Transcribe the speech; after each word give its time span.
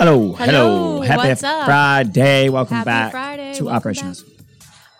Hello, 0.00 0.32
hello, 0.32 0.36
Hello, 0.36 1.00
happy 1.02 1.28
what's 1.28 1.42
up? 1.42 1.66
Friday. 1.66 2.48
Welcome 2.48 2.76
Happy 2.78 2.86
back 2.86 3.10
Friday, 3.12 3.52
to 3.52 3.64
welcome 3.64 3.76
Operation 3.76 4.12
back. 4.14 4.22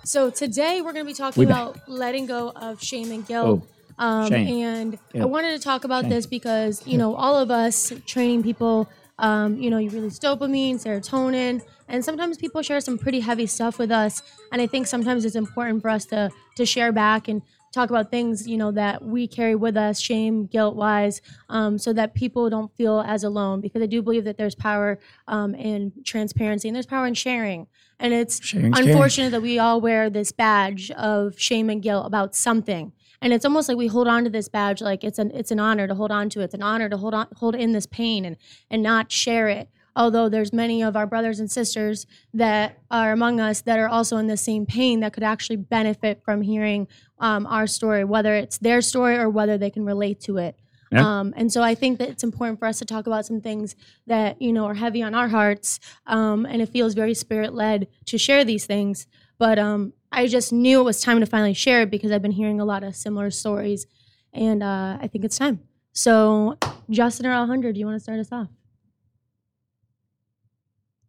So 0.05 0.29
today 0.29 0.83
we're 0.83 0.93
going 0.93 1.07
to 1.07 1.11
be 1.11 1.15
talking 1.15 1.41
We 1.41 1.47
back. 1.47 1.57
about 1.71 1.89
letting 1.89 2.27
go 2.27 2.51
of 2.51 2.83
shame 2.83 3.11
and 3.11 3.27
guilt. 3.27 3.67
Oh, 3.99 4.05
um, 4.05 4.29
shame. 4.29 4.63
And 4.63 4.99
I 5.23 5.25
wanted 5.25 5.57
to 5.57 5.65
talk 5.65 5.85
about 5.85 6.03
Shame. 6.03 6.11
this 6.11 6.27
because, 6.27 6.87
you 6.87 6.99
know, 6.99 7.15
all 7.15 7.35
of 7.35 7.51
us 7.51 7.95
training 8.05 8.43
people, 8.43 8.91
um, 9.19 9.57
you 9.57 9.71
know, 9.71 9.79
you 9.79 9.89
release 9.89 10.19
dopamine, 10.19 10.75
serotonin, 10.75 11.63
and 11.89 12.05
sometimes 12.05 12.37
people 12.37 12.61
share 12.61 12.83
some 12.83 12.99
pretty 12.99 13.21
heavy 13.21 13.47
stuff 13.47 13.79
with 13.79 13.91
us. 13.91 14.23
And 14.53 14.61
I 14.61 14.67
think 14.67 14.87
sometimes 14.87 15.25
it's 15.25 15.35
important 15.35 15.81
for 15.81 15.89
us 15.89 16.05
to, 16.07 16.31
to 16.57 16.67
share 16.67 16.93
back 16.93 17.27
and 17.27 17.41
talk 17.73 17.91
about 17.91 18.11
things, 18.11 18.47
you 18.49 18.57
know, 18.57 18.73
that 18.73 19.05
we 19.05 19.29
carry 19.29 19.55
with 19.55 19.77
us, 19.77 20.01
shame, 20.01 20.47
guilt 20.47 20.77
wise, 20.77 21.21
um, 21.49 21.79
so 21.79 21.93
that 21.93 22.15
people 22.15 22.51
don't 22.51 22.75
feel 22.77 23.01
as 23.07 23.25
alone. 23.25 23.61
Because 23.61 23.83
I 23.83 23.87
do 23.87 24.03
believe 24.03 24.25
that 24.25 24.37
there's 24.37 24.55
power 24.55 24.99
um, 25.29 25.55
in 25.55 25.93
transparency 26.05 26.69
and 26.69 26.75
there's 26.75 26.87
power 26.87 27.07
in 27.07 27.15
sharing. 27.15 27.67
And 27.99 28.13
it's 28.15 28.45
Sharing's 28.45 28.77
caring. 28.77 28.91
unfortunate 28.91 29.31
that 29.31 29.43
we 29.43 29.59
all 29.59 29.81
wear 29.81 30.09
this 30.11 30.33
badge 30.33 30.91
of 30.93 31.39
shame 31.39 31.69
and 31.71 31.83
guilt 31.83 32.07
about 32.07 32.35
something 32.35 32.93
and 33.23 33.33
it's 33.33 33.45
almost 33.45 33.69
like 33.69 33.77
we 33.77 33.87
hold 33.87 34.09
on 34.09 34.25
to 34.25 34.31
this 34.31 34.49
badge 34.49 34.81
like 34.81 35.05
it's 35.05 35.19
an 35.19 35.31
it's 35.33 35.51
an 35.51 35.61
honor 35.61 35.87
to 35.87 35.95
hold 35.95 36.11
on 36.11 36.29
to 36.31 36.41
it. 36.41 36.45
it's 36.45 36.55
an 36.55 36.63
honor 36.63 36.89
to 36.89 36.97
hold 36.97 37.15
on 37.15 37.27
hold 37.37 37.55
in 37.55 37.73
this 37.73 37.87
pain 37.87 38.25
and 38.25 38.37
and 38.71 38.83
not 38.83 39.13
share 39.13 39.49
it 39.49 39.69
although 39.97 40.29
there's 40.29 40.53
many 40.53 40.83
of 40.83 40.97
our 40.97 41.07
brothers 41.07 41.41
and 41.41 41.51
sisters 41.51 42.07
that 42.35 42.79
are 42.91 43.13
among 43.13 43.41
us 43.41 43.61
that 43.63 43.79
are 43.79 43.89
also 43.89 44.17
in 44.17 44.27
the 44.27 44.37
same 44.37 44.67
pain 44.67 45.01
that 45.01 45.13
could 45.13 45.23
actually 45.23 45.57
benefit 45.57 46.23
from 46.25 46.43
hearing 46.43 46.87
um, 47.19 47.47
our 47.47 47.67
story 47.67 48.05
whether 48.05 48.35
it's 48.35 48.59
their 48.59 48.81
story 48.81 49.17
or 49.17 49.29
whether 49.29 49.59
they 49.59 49.71
can 49.71 49.85
relate 49.85 50.21
to 50.21 50.37
it 50.39 50.57
Yeah. 50.93 51.21
um, 51.21 51.35
and 51.37 51.53
so 51.53 51.63
I 51.63 51.75
think 51.75 51.99
that 51.99 52.09
it's 52.09 52.25
important 52.25 52.59
for 52.59 52.67
us 52.67 52.79
to 52.81 52.85
talk 52.85 53.07
about 53.07 53.25
some 53.27 53.41
things 53.41 53.77
that 54.07 54.41
you 54.43 54.53
know 54.53 54.65
are 54.67 54.75
heavy 54.75 55.03
on 55.03 55.15
our 55.15 55.29
hearts, 55.29 55.79
um, 56.07 56.45
and 56.47 56.61
it 56.63 56.69
feels 56.69 56.95
very 56.95 57.15
spirit 57.15 57.55
led 57.55 57.87
to 58.07 58.19
share 58.19 58.45
these 58.45 58.67
things. 58.67 59.07
But 59.39 59.57
um, 59.59 59.93
I 60.11 60.27
just 60.27 60.53
knew 60.53 60.81
it 60.81 60.85
was 60.85 61.01
time 61.01 61.21
to 61.21 61.27
finally 61.27 61.55
share 61.55 61.83
it 61.83 61.91
because 61.91 62.11
I've 62.13 62.23
been 62.23 62.33
hearing 62.43 62.61
a 62.61 62.65
lot 62.65 62.83
of 62.83 62.97
similar 62.97 63.31
stories, 63.31 63.87
and 64.33 64.63
uh, 64.65 64.99
I 65.01 65.07
think 65.07 65.25
it's 65.25 65.39
time. 65.39 65.61
So, 65.93 66.57
Justin 66.91 67.27
or 67.27 67.33
Alejandro, 67.35 67.71
do 67.73 67.79
you 67.81 67.87
want 67.87 67.97
to 67.97 68.03
start 68.03 68.19
us 68.19 68.33
off? 68.33 68.49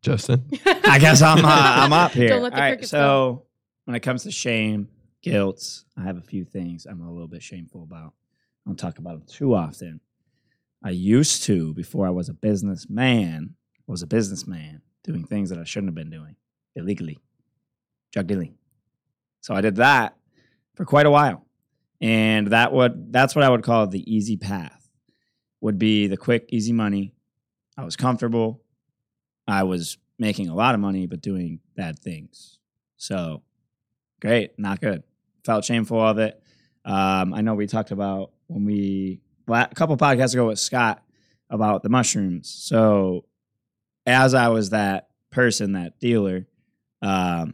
Justin. 0.01 0.45
I 0.65 0.97
guess 0.99 1.21
I'm 1.21 1.45
uh, 1.45 1.49
I'm 1.49 1.93
up 1.93 2.11
here. 2.13 2.29
Don't 2.29 2.43
let 2.43 2.51
the 2.51 2.55
All 2.57 2.61
right, 2.61 2.69
crickets 2.71 2.91
so 2.91 3.45
when 3.85 3.95
it 3.95 4.01
comes 4.01 4.23
to 4.23 4.31
shame, 4.31 4.89
guilt, 5.21 5.83
I 5.97 6.03
have 6.03 6.17
a 6.17 6.21
few 6.21 6.43
things 6.43 6.85
I'm 6.85 7.01
a 7.01 7.11
little 7.11 7.27
bit 7.27 7.43
shameful 7.43 7.83
about. 7.83 8.13
I 8.65 8.69
don't 8.69 8.77
talk 8.77 8.97
about 8.97 9.19
them 9.19 9.27
too 9.27 9.53
often. 9.55 10.01
I 10.83 10.89
used 10.89 11.43
to 11.43 11.73
before 11.73 12.07
I 12.07 12.09
was 12.09 12.29
a 12.29 12.33
businessman. 12.33 13.55
Was 13.87 14.03
a 14.03 14.07
businessman 14.07 14.81
doing 15.03 15.25
things 15.25 15.49
that 15.49 15.59
I 15.59 15.65
shouldn't 15.65 15.89
have 15.89 15.95
been 15.95 16.09
doing 16.09 16.37
illegally, 16.75 17.19
drug 18.13 18.27
dealing. 18.27 18.55
So 19.41 19.53
I 19.53 19.59
did 19.59 19.75
that 19.77 20.15
for 20.75 20.85
quite 20.85 21.05
a 21.05 21.11
while, 21.11 21.45
and 21.99 22.47
that 22.47 22.71
would 22.71 23.11
that's 23.11 23.35
what 23.35 23.43
I 23.43 23.49
would 23.49 23.63
call 23.63 23.87
the 23.87 24.09
easy 24.11 24.37
path. 24.37 24.87
Would 25.59 25.77
be 25.77 26.07
the 26.07 26.15
quick, 26.15 26.45
easy 26.49 26.71
money. 26.71 27.13
I 27.77 27.83
was 27.83 27.97
comfortable. 27.97 28.60
I 29.47 29.63
was 29.63 29.97
making 30.19 30.49
a 30.49 30.55
lot 30.55 30.75
of 30.75 30.81
money, 30.81 31.07
but 31.07 31.21
doing 31.21 31.59
bad 31.75 31.99
things. 31.99 32.59
So 32.97 33.41
great, 34.21 34.57
not 34.57 34.81
good. 34.81 35.03
Felt 35.43 35.65
shameful 35.65 35.99
of 35.99 36.19
it. 36.19 36.41
Um, 36.85 37.33
I 37.33 37.41
know 37.41 37.55
we 37.55 37.67
talked 37.67 37.91
about 37.91 38.31
when 38.47 38.65
we 38.65 39.21
a 39.47 39.67
couple 39.75 39.97
podcasts 39.97 40.33
ago 40.33 40.47
with 40.47 40.59
Scott 40.59 41.03
about 41.49 41.83
the 41.83 41.89
mushrooms. 41.89 42.49
So 42.49 43.25
as 44.05 44.33
I 44.33 44.49
was 44.49 44.69
that 44.69 45.09
person, 45.31 45.73
that 45.73 45.99
dealer, 45.99 46.47
um, 47.01 47.53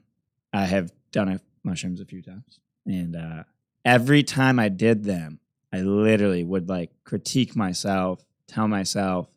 I 0.53 0.65
have 0.65 0.91
done 1.11 1.29
a, 1.29 1.41
mushrooms 1.63 2.01
a 2.01 2.05
few 2.05 2.21
times, 2.21 2.59
and 2.85 3.15
uh, 3.15 3.43
every 3.83 4.23
time 4.23 4.59
I 4.59 4.69
did 4.69 5.03
them, 5.03 5.39
I 5.73 5.81
literally 5.81 6.43
would 6.43 6.69
like 6.69 6.91
critique 7.03 7.55
myself, 7.55 8.23
tell 8.47 8.67
myself, 8.67 9.27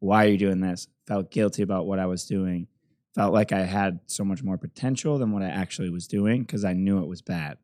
why 0.00 0.24
are 0.24 0.28
you 0.28 0.38
doing 0.38 0.60
this? 0.60 0.88
Felt 1.06 1.30
guilty 1.30 1.62
about 1.62 1.86
what 1.86 1.98
I 1.98 2.06
was 2.06 2.24
doing. 2.24 2.68
Felt 3.14 3.32
like 3.32 3.52
I 3.52 3.60
had 3.60 4.00
so 4.06 4.24
much 4.24 4.42
more 4.42 4.58
potential 4.58 5.18
than 5.18 5.32
what 5.32 5.42
I 5.42 5.48
actually 5.48 5.90
was 5.90 6.06
doing 6.06 6.42
because 6.42 6.64
I 6.64 6.72
knew 6.72 7.02
it 7.02 7.08
was 7.08 7.22
bad. 7.22 7.58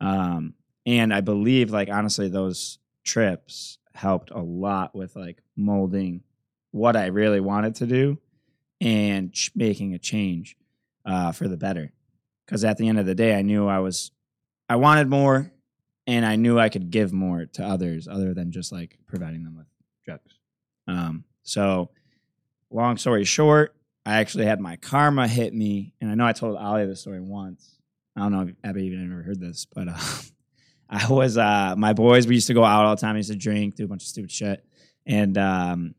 Um, 0.00 0.54
and 0.86 1.12
I 1.12 1.20
believe, 1.20 1.70
like, 1.70 1.90
honestly, 1.90 2.28
those 2.28 2.78
trips 3.04 3.78
helped 3.94 4.30
a 4.30 4.40
lot 4.40 4.94
with 4.94 5.14
like 5.16 5.42
molding 5.56 6.22
what 6.70 6.96
I 6.96 7.06
really 7.06 7.40
wanted 7.40 7.74
to 7.76 7.86
do 7.86 8.18
and 8.80 9.32
ch- 9.32 9.52
making 9.54 9.94
a 9.94 9.98
change 9.98 10.56
uh, 11.04 11.32
for 11.32 11.48
the 11.48 11.56
better. 11.56 11.92
Because 12.46 12.64
at 12.64 12.78
the 12.78 12.88
end 12.88 12.98
of 12.98 13.06
the 13.06 13.14
day, 13.14 13.34
I 13.34 13.42
knew 13.42 13.68
I 13.68 13.78
was, 13.80 14.10
I 14.68 14.76
wanted 14.76 15.08
more 15.08 15.52
and 16.06 16.24
I 16.24 16.36
knew 16.36 16.58
I 16.58 16.68
could 16.68 16.90
give 16.90 17.12
more 17.12 17.46
to 17.46 17.64
others 17.64 18.08
other 18.08 18.34
than 18.34 18.50
just 18.50 18.72
like 18.72 18.98
providing 19.06 19.44
them 19.44 19.56
with 19.56 19.66
drugs. 20.04 20.34
Um, 20.88 21.24
so, 21.42 21.90
long 22.70 22.96
story 22.96 23.24
short, 23.24 23.74
I 24.06 24.18
actually 24.18 24.46
had 24.46 24.60
my 24.60 24.76
karma 24.76 25.28
hit 25.28 25.54
me, 25.54 25.94
and 26.00 26.10
I 26.10 26.14
know 26.14 26.26
I 26.26 26.32
told 26.32 26.56
Ali 26.56 26.86
this 26.86 27.00
story 27.00 27.20
once. 27.20 27.76
I 28.16 28.20
don't 28.20 28.32
know 28.32 28.42
if 28.42 28.54
Abby 28.64 28.86
even 28.86 29.10
ever 29.12 29.22
heard 29.22 29.40
this, 29.40 29.66
but 29.66 29.88
uh, 29.88 29.98
I 30.90 31.06
was 31.08 31.38
uh, 31.38 31.74
my 31.76 31.92
boys. 31.92 32.26
We 32.26 32.34
used 32.34 32.48
to 32.48 32.54
go 32.54 32.64
out 32.64 32.84
all 32.84 32.96
the 32.96 33.00
time. 33.00 33.14
We 33.14 33.20
used 33.20 33.30
to 33.30 33.36
drink, 33.36 33.76
do 33.76 33.84
a 33.84 33.88
bunch 33.88 34.02
of 34.02 34.08
stupid 34.08 34.30
shit, 34.30 34.64
and 35.06 35.36
um, 35.38 35.94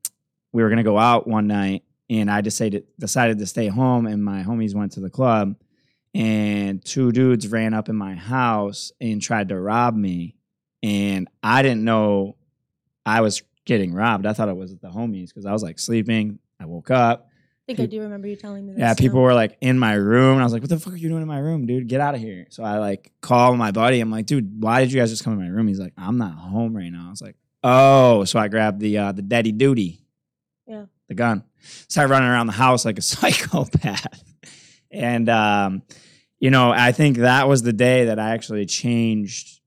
we 0.52 0.64
were 0.64 0.70
gonna 0.70 0.84
go 0.84 0.98
out 0.98 1.28
one 1.28 1.48
night, 1.48 1.84
and 2.10 2.30
I 2.30 2.42
decided 2.42 2.86
decided 3.00 3.40
to 3.40 3.46
stay 3.46 3.68
home, 3.68 4.08
and 4.08 4.24
my 4.24 4.44
homies 4.44 4.76
went 4.76 4.94
to 4.94 5.00
the 5.00 5.10
club, 5.10 5.56
and 6.14 6.84
two 6.84 7.12
dudes 7.12 7.48
ran 7.48 7.74
up 7.74 7.88
in 7.88 7.96
my 7.96 8.16
house 8.16 8.92
and 9.00 9.22
tried 9.22 9.50
to 9.50 9.60
rob 9.60 9.96
me, 9.96 10.36
and 10.84 11.30
I 11.42 11.62
didn't 11.62 11.84
know 11.84 12.36
I 13.06 13.22
was 13.22 13.44
getting 13.66 13.94
robbed. 13.94 14.26
I 14.26 14.34
thought 14.34 14.50
it 14.50 14.56
was 14.56 14.76
the 14.78 14.90
homies 14.90 15.28
because 15.30 15.46
I 15.46 15.52
was 15.52 15.64
like 15.64 15.80
sleeping. 15.80 16.40
I 16.60 16.66
woke 16.66 16.92
up. 16.92 17.28
I 17.68 17.74
think 17.74 17.80
I 17.80 17.86
do 17.86 18.02
remember 18.02 18.28
you 18.28 18.36
telling 18.36 18.66
me 18.66 18.74
this. 18.74 18.80
Yeah, 18.80 18.94
people 18.96 19.22
were 19.22 19.34
like 19.36 19.58
in 19.62 19.78
my 19.80 19.94
room, 19.94 20.34
and 20.34 20.42
I 20.42 20.44
was 20.44 20.52
like, 20.52 20.62
"What 20.64 20.70
the 20.70 20.80
fuck 20.80 20.94
are 20.94 20.98
you 20.98 21.10
doing 21.10 21.22
in 21.22 21.28
my 21.28 21.38
room, 21.38 21.66
dude? 21.68 21.88
Get 21.88 22.02
out 22.02 22.16
of 22.16 22.20
here!" 22.22 22.48
So 22.50 22.64
I 22.64 22.80
like 22.80 23.12
call 23.22 23.56
my 23.56 23.72
buddy. 23.72 24.00
I'm 24.02 24.12
like, 24.12 24.26
"Dude, 24.26 24.62
why 24.62 24.82
did 24.82 24.92
you 24.92 25.00
guys 25.00 25.10
just 25.12 25.24
come 25.24 25.34
in 25.34 25.40
my 25.40 25.48
room?" 25.48 25.68
He's 25.68 25.80
like, 25.80 25.94
"I'm 25.98 26.18
not 26.18 26.34
home 26.34 26.76
right 26.76 26.92
now." 26.92 27.08
I 27.08 27.10
was 27.12 27.22
like, 27.22 27.36
"Oh," 27.64 28.26
so 28.26 28.40
I 28.40 28.48
grabbed 28.48 28.80
the 28.82 28.98
uh, 28.98 29.12
the 29.14 29.22
daddy 29.22 29.52
duty, 29.52 30.02
Yeah. 30.68 30.86
the 31.08 31.14
gun, 31.14 31.44
started 31.88 32.10
running 32.12 32.30
around 32.30 32.48
the 32.48 32.54
house 32.54 32.84
like 32.84 32.98
a 32.98 33.02
psychopath, 33.04 34.24
and 34.90 35.30
um, 35.30 35.84
you 36.40 36.50
know, 36.50 36.72
I 36.72 36.92
think 36.92 37.18
that 37.18 37.48
was 37.48 37.62
the 37.62 37.74
day 37.74 38.06
that 38.06 38.20
I 38.20 38.32
actually 38.32 38.66
changed 38.66 39.61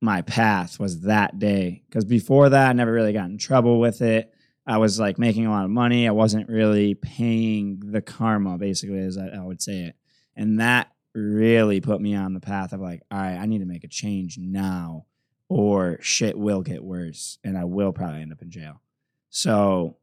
my 0.00 0.22
path. 0.22 0.78
Was 0.78 1.00
that 1.02 1.38
day 1.38 1.82
because 1.88 2.04
before 2.04 2.48
that, 2.48 2.70
I 2.70 2.72
never 2.72 2.92
really 2.92 3.12
got 3.12 3.30
in 3.30 3.38
trouble 3.38 3.80
with 3.80 4.02
it. 4.02 4.32
I 4.66 4.78
was 4.78 5.00
like 5.00 5.18
making 5.18 5.46
a 5.46 5.50
lot 5.50 5.64
of 5.64 5.70
money. 5.70 6.06
I 6.06 6.12
wasn't 6.12 6.48
really 6.48 6.94
paying 6.94 7.80
the 7.84 8.02
karma, 8.02 8.58
basically, 8.58 9.00
as 9.00 9.18
I, 9.18 9.28
I 9.28 9.42
would 9.42 9.60
say 9.60 9.80
it. 9.80 9.96
And 10.36 10.60
that 10.60 10.92
really 11.14 11.80
put 11.80 12.00
me 12.00 12.14
on 12.14 12.34
the 12.34 12.40
path 12.40 12.72
of 12.72 12.80
like, 12.80 13.02
all 13.10 13.18
right, 13.18 13.36
I 13.36 13.46
need 13.46 13.58
to 13.58 13.66
make 13.66 13.84
a 13.84 13.88
change 13.88 14.38
now, 14.38 15.06
or 15.48 15.98
shit 16.00 16.38
will 16.38 16.62
get 16.62 16.84
worse, 16.84 17.38
and 17.42 17.58
I 17.58 17.64
will 17.64 17.92
probably 17.92 18.22
end 18.22 18.32
up 18.32 18.42
in 18.42 18.50
jail. 18.50 18.80
So 19.28 19.96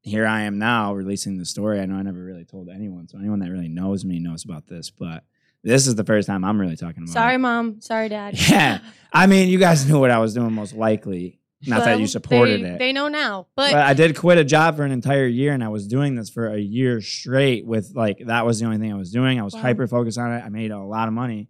here 0.00 0.26
I 0.26 0.42
am 0.42 0.58
now 0.58 0.94
releasing 0.94 1.38
the 1.38 1.44
story. 1.44 1.80
I 1.80 1.86
know 1.86 1.94
I 1.94 2.02
never 2.02 2.24
really 2.24 2.44
told 2.44 2.68
anyone, 2.68 3.06
so 3.06 3.18
anyone 3.18 3.38
that 3.40 3.50
really 3.50 3.68
knows 3.68 4.04
me 4.04 4.18
knows 4.18 4.44
about 4.44 4.66
this, 4.66 4.90
but 4.90 5.24
this 5.64 5.86
is 5.86 5.94
the 5.94 6.04
first 6.04 6.26
time 6.26 6.44
I'm 6.44 6.60
really 6.60 6.76
talking 6.76 7.02
about 7.04 7.12
Sorry, 7.12 7.34
it. 7.36 7.38
mom. 7.38 7.80
Sorry, 7.80 8.08
dad. 8.08 8.34
Yeah. 8.50 8.78
I 9.12 9.26
mean, 9.26 9.48
you 9.48 9.58
guys 9.58 9.86
knew 9.88 9.98
what 10.00 10.10
I 10.10 10.18
was 10.18 10.32
doing 10.34 10.52
most 10.52 10.74
likely. 10.74 11.38
Not 11.64 11.84
that 11.84 12.00
you 12.00 12.08
supported 12.08 12.62
they, 12.64 12.70
it. 12.70 12.78
They 12.78 12.92
know 12.92 13.06
now, 13.06 13.46
but 13.54 13.70
But 13.70 13.82
I 13.82 13.94
did 13.94 14.16
quit 14.16 14.36
a 14.38 14.42
job 14.44 14.74
for 14.76 14.82
an 14.84 14.90
entire 14.90 15.26
year, 15.26 15.52
and 15.52 15.62
I 15.62 15.68
was 15.68 15.86
doing 15.86 16.16
this 16.16 16.28
for 16.28 16.48
a 16.48 16.58
year 16.58 17.00
straight. 17.00 17.64
With 17.64 17.92
like 17.94 18.18
that 18.26 18.44
was 18.44 18.58
the 18.58 18.66
only 18.66 18.78
thing 18.78 18.92
I 18.92 18.96
was 18.96 19.12
doing. 19.12 19.38
I 19.38 19.44
was 19.44 19.54
Wow. 19.54 19.60
hyper 19.60 19.86
focused 19.86 20.18
on 20.18 20.32
it. 20.32 20.42
I 20.44 20.48
made 20.48 20.72
a 20.72 20.80
lot 20.80 21.06
of 21.06 21.14
money, 21.14 21.48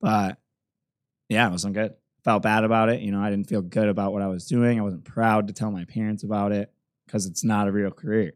but 0.00 0.38
yeah, 1.28 1.46
it 1.46 1.50
wasn't 1.52 1.74
good. 1.74 1.94
Felt 2.24 2.42
bad 2.42 2.64
about 2.64 2.88
it. 2.88 3.02
You 3.02 3.12
know, 3.12 3.20
I 3.20 3.30
didn't 3.30 3.46
feel 3.48 3.62
good 3.62 3.88
about 3.88 4.12
what 4.12 4.22
I 4.22 4.26
was 4.26 4.46
doing. 4.46 4.80
I 4.80 4.82
wasn't 4.82 5.04
proud 5.04 5.46
to 5.46 5.52
tell 5.52 5.70
my 5.70 5.84
parents 5.84 6.24
about 6.24 6.50
it 6.50 6.72
because 7.06 7.26
it's 7.26 7.44
not 7.44 7.68
a 7.68 7.72
real 7.72 7.92
career. 7.92 8.32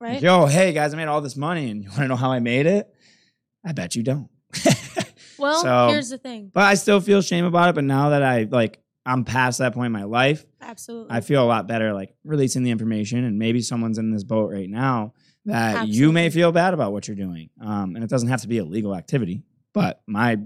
right. 0.00 0.14
Like, 0.14 0.22
Yo, 0.22 0.44
hey 0.44 0.74
guys, 0.74 0.92
I 0.92 0.98
made 0.98 1.08
all 1.08 1.22
this 1.22 1.36
money, 1.36 1.70
and 1.70 1.82
you 1.82 1.88
want 1.88 2.02
to 2.02 2.08
know 2.08 2.16
how 2.16 2.30
I 2.30 2.40
made 2.40 2.66
it? 2.66 2.92
I 3.64 3.72
bet 3.72 3.96
you 3.96 4.02
don't. 4.02 4.28
Well, 5.38 5.60
So- 5.62 5.88
here's 5.88 6.10
the 6.10 6.18
thing. 6.18 6.50
but 6.54 6.62
I 6.64 6.74
still 6.74 7.00
feel 7.00 7.20
shame 7.20 7.44
about 7.44 7.70
it. 7.70 7.74
But 7.74 7.84
now 7.84 8.10
that 8.10 8.22
I 8.22 8.44
like, 8.50 8.78
I'm 9.04 9.24
past 9.24 9.58
that 9.58 9.74
point 9.74 9.86
in 9.86 9.92
my 9.92 10.04
life. 10.04 10.44
Absolutely. 10.60 11.10
I 11.10 11.20
feel 11.20 11.42
a 11.42 11.46
lot 11.46 11.66
better 11.66 11.92
like 11.92 12.14
releasing 12.24 12.62
the 12.62 12.70
information 12.70 13.24
and 13.24 13.38
maybe 13.40 13.60
someone's 13.60 13.98
in 13.98 14.12
this 14.12 14.22
boat 14.22 14.52
right 14.52 14.70
now 14.70 15.14
that 15.46 15.88
you 15.88 16.12
may 16.12 16.30
feel 16.30 16.52
bad 16.52 16.74
about 16.74 16.92
what 16.92 17.08
you're 17.08 17.16
doing. 17.16 17.50
Um, 17.60 17.96
and 17.96 18.04
it 18.04 18.10
doesn't 18.10 18.28
have 18.28 18.42
to 18.42 18.48
be 18.48 18.58
a 18.58 18.64
legal 18.64 18.94
activity, 18.94 19.42
but 19.72 20.02
my 20.06 20.38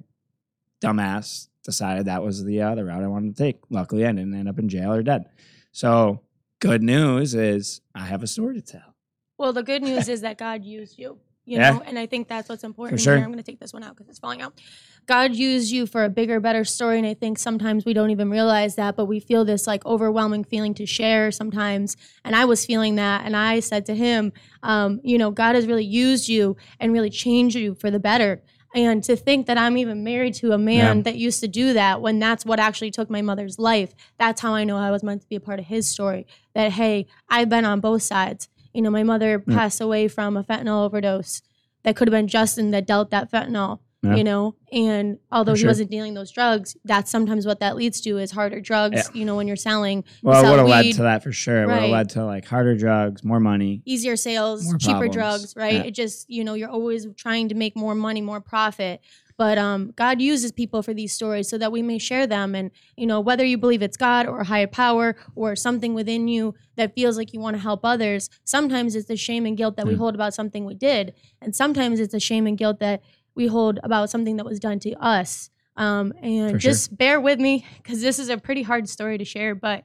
dumbass 0.80 1.48
decided 1.62 2.06
that 2.06 2.22
was 2.22 2.44
the 2.44 2.62
uh, 2.62 2.74
the 2.74 2.84
route 2.84 3.02
I 3.02 3.08
wanted 3.08 3.36
to 3.36 3.42
take. 3.42 3.60
Luckily, 3.70 4.06
I 4.06 4.12
didn't 4.12 4.34
end 4.34 4.48
up 4.48 4.58
in 4.58 4.68
jail 4.68 4.92
or 4.92 5.02
dead. 5.02 5.26
So 5.72 6.22
good 6.60 6.82
news 6.82 7.34
is 7.34 7.80
I 7.94 8.04
have 8.06 8.22
a 8.22 8.26
story 8.26 8.54
to 8.54 8.62
tell. 8.62 8.94
Well, 9.38 9.52
the 9.52 9.62
good 9.62 9.82
news 9.82 10.08
is 10.08 10.22
that 10.22 10.38
God 10.38 10.64
used 10.64 10.98
you. 10.98 11.18
You 11.48 11.58
Yeah. 11.58 11.70
know, 11.70 11.82
and 11.86 11.96
I 11.96 12.06
think 12.06 12.26
that's 12.26 12.48
what's 12.48 12.64
important. 12.64 13.00
sure. 13.00 13.14
Here, 13.14 13.24
I'm 13.24 13.30
going 13.30 13.42
to 13.42 13.48
take 13.48 13.60
this 13.60 13.72
one 13.72 13.84
out 13.84 13.94
because 13.96 14.08
it's 14.08 14.18
falling 14.18 14.42
out. 14.42 14.60
God 15.06 15.36
used 15.36 15.70
you 15.70 15.86
for 15.86 16.02
a 16.02 16.08
bigger, 16.08 16.40
better 16.40 16.64
story, 16.64 16.98
and 16.98 17.06
I 17.06 17.14
think 17.14 17.38
sometimes 17.38 17.84
we 17.84 17.94
don't 17.94 18.10
even 18.10 18.28
realize 18.28 18.74
that, 18.74 18.96
but 18.96 19.04
we 19.04 19.20
feel 19.20 19.44
this 19.44 19.64
like 19.64 19.86
overwhelming 19.86 20.42
feeling 20.42 20.74
to 20.74 20.86
share 20.86 21.30
sometimes. 21.30 21.96
And 22.24 22.34
I 22.34 22.44
was 22.44 22.66
feeling 22.66 22.96
that, 22.96 23.24
and 23.24 23.36
I 23.36 23.60
said 23.60 23.86
to 23.86 23.94
him, 23.94 24.32
um, 24.64 25.00
you 25.04 25.16
know, 25.18 25.30
God 25.30 25.54
has 25.54 25.68
really 25.68 25.84
used 25.84 26.28
you 26.28 26.56
and 26.80 26.92
really 26.92 27.10
changed 27.10 27.54
you 27.54 27.76
for 27.76 27.92
the 27.92 28.00
better. 28.00 28.42
And 28.74 29.02
to 29.04 29.14
think 29.14 29.46
that 29.46 29.56
I'm 29.56 29.78
even 29.78 30.02
married 30.02 30.34
to 30.34 30.50
a 30.52 30.58
man 30.58 30.96
Yeah. 30.98 31.02
that 31.04 31.16
used 31.16 31.40
to 31.40 31.48
do 31.48 31.72
that 31.74 32.02
when 32.02 32.18
that's 32.18 32.44
what 32.44 32.58
actually 32.58 32.90
took 32.90 33.08
my 33.08 33.22
mother's 33.22 33.58
life, 33.58 33.94
that's 34.18 34.40
how 34.40 34.52
I 34.54 34.64
know 34.64 34.76
I 34.76 34.90
was 34.90 35.04
meant 35.04 35.22
to 35.22 35.28
be 35.28 35.36
a 35.36 35.40
part 35.40 35.60
of 35.60 35.66
his 35.66 35.88
story. 35.88 36.26
That, 36.54 36.72
hey, 36.72 37.06
I've 37.28 37.48
been 37.48 37.64
on 37.64 37.78
both 37.80 38.02
sides. 38.02 38.48
You 38.76 38.82
know, 38.82 38.90
my 38.90 39.02
mother 39.02 39.42
Yeah. 39.46 39.54
passed 39.54 39.80
away 39.80 40.06
from 40.06 40.36
a 40.36 40.44
fentanyl 40.44 40.84
overdose. 40.84 41.42
That 41.84 41.96
could 41.96 42.08
have 42.08 42.12
been 42.12 42.28
Justin 42.28 42.72
that 42.72 42.86
dealt 42.86 43.10
that 43.10 43.30
fentanyl, 43.32 43.78
Yeah. 44.02 44.16
you 44.16 44.24
know? 44.24 44.54
And 44.72 45.18
although 45.32 45.54
For 45.54 45.60
he 45.60 45.66
wasn't 45.66 45.90
dealing 45.90 46.14
those 46.14 46.30
drugs, 46.30 46.76
that's 46.84 47.10
sometimes 47.10 47.46
what 47.46 47.60
that 47.60 47.76
leads 47.76 48.00
to 48.02 48.18
is 48.18 48.32
harder 48.32 48.60
drugs, 48.60 49.08
you 49.14 49.24
know, 49.24 49.36
when 49.36 49.46
you're 49.46 49.56
selling. 49.56 50.04
Well, 50.22 50.44
it 50.44 50.50
would 50.50 50.58
have 50.58 50.68
led 50.68 50.92
to 50.96 51.02
that 51.02 51.22
for 51.22 51.32
sure. 51.32 51.62
It 51.62 51.66
would 51.68 51.74
have 51.76 51.90
led 51.90 52.08
to 52.10 52.24
like 52.24 52.44
harder 52.44 52.76
drugs, 52.76 53.24
more 53.24 53.40
money. 53.40 53.82
easier 53.86 54.16
sales, 54.16 54.66
cheaper 54.78 55.08
drugs, 55.08 55.54
right? 55.56 55.74
Yeah. 55.74 55.82
It 55.84 55.92
just, 55.92 56.28
you 56.28 56.44
know, 56.44 56.54
you're 56.54 56.68
always 56.68 57.06
trying 57.16 57.48
to 57.48 57.54
make 57.54 57.76
more 57.76 57.94
money, 57.94 58.20
more 58.20 58.40
profit. 58.40 59.00
But 59.38 59.58
um, 59.58 59.92
God 59.96 60.20
uses 60.22 60.50
people 60.50 60.82
for 60.82 60.94
these 60.94 61.12
stories 61.12 61.48
so 61.48 61.58
that 61.58 61.70
we 61.70 61.82
may 61.82 61.98
share 61.98 62.26
them. 62.26 62.54
And, 62.54 62.70
you 62.96 63.06
know, 63.06 63.20
whether 63.20 63.44
you 63.44 63.58
believe 63.58 63.82
it's 63.82 63.96
God 63.98 64.26
or 64.26 64.40
a 64.40 64.44
higher 64.44 64.66
power 64.66 65.14
or 65.34 65.54
something 65.54 65.92
within 65.92 66.26
you 66.26 66.54
that 66.76 66.94
feels 66.94 67.18
like 67.18 67.34
you 67.34 67.40
want 67.40 67.54
to 67.56 67.60
help 67.62 67.84
others, 67.84 68.30
sometimes 68.44 68.94
it's 68.94 69.08
the 69.08 69.16
shame 69.16 69.44
and 69.44 69.54
guilt 69.56 69.76
that 69.76 69.86
we 69.86 69.94
hold 69.94 70.14
about 70.14 70.32
something 70.32 70.64
we 70.64 70.74
did. 70.74 71.12
And 71.42 71.54
sometimes 71.54 72.00
it's 72.00 72.12
the 72.12 72.20
shame 72.20 72.46
and 72.46 72.56
guilt 72.56 72.80
that 72.80 73.02
we 73.34 73.46
hold 73.46 73.78
about 73.82 74.08
something 74.08 74.36
that 74.38 74.46
was 74.46 74.58
done 74.58 74.78
to 74.80 74.92
us. 74.94 75.50
Um, 75.76 76.14
and 76.22 76.52
For 76.52 76.58
sure. 76.60 76.70
just 76.70 76.96
bear 76.96 77.20
with 77.20 77.38
me 77.38 77.66
because 77.76 78.00
this 78.00 78.18
is 78.18 78.30
a 78.30 78.38
pretty 78.38 78.62
hard 78.62 78.88
story 78.88 79.18
to 79.18 79.24
share, 79.26 79.54
but 79.54 79.84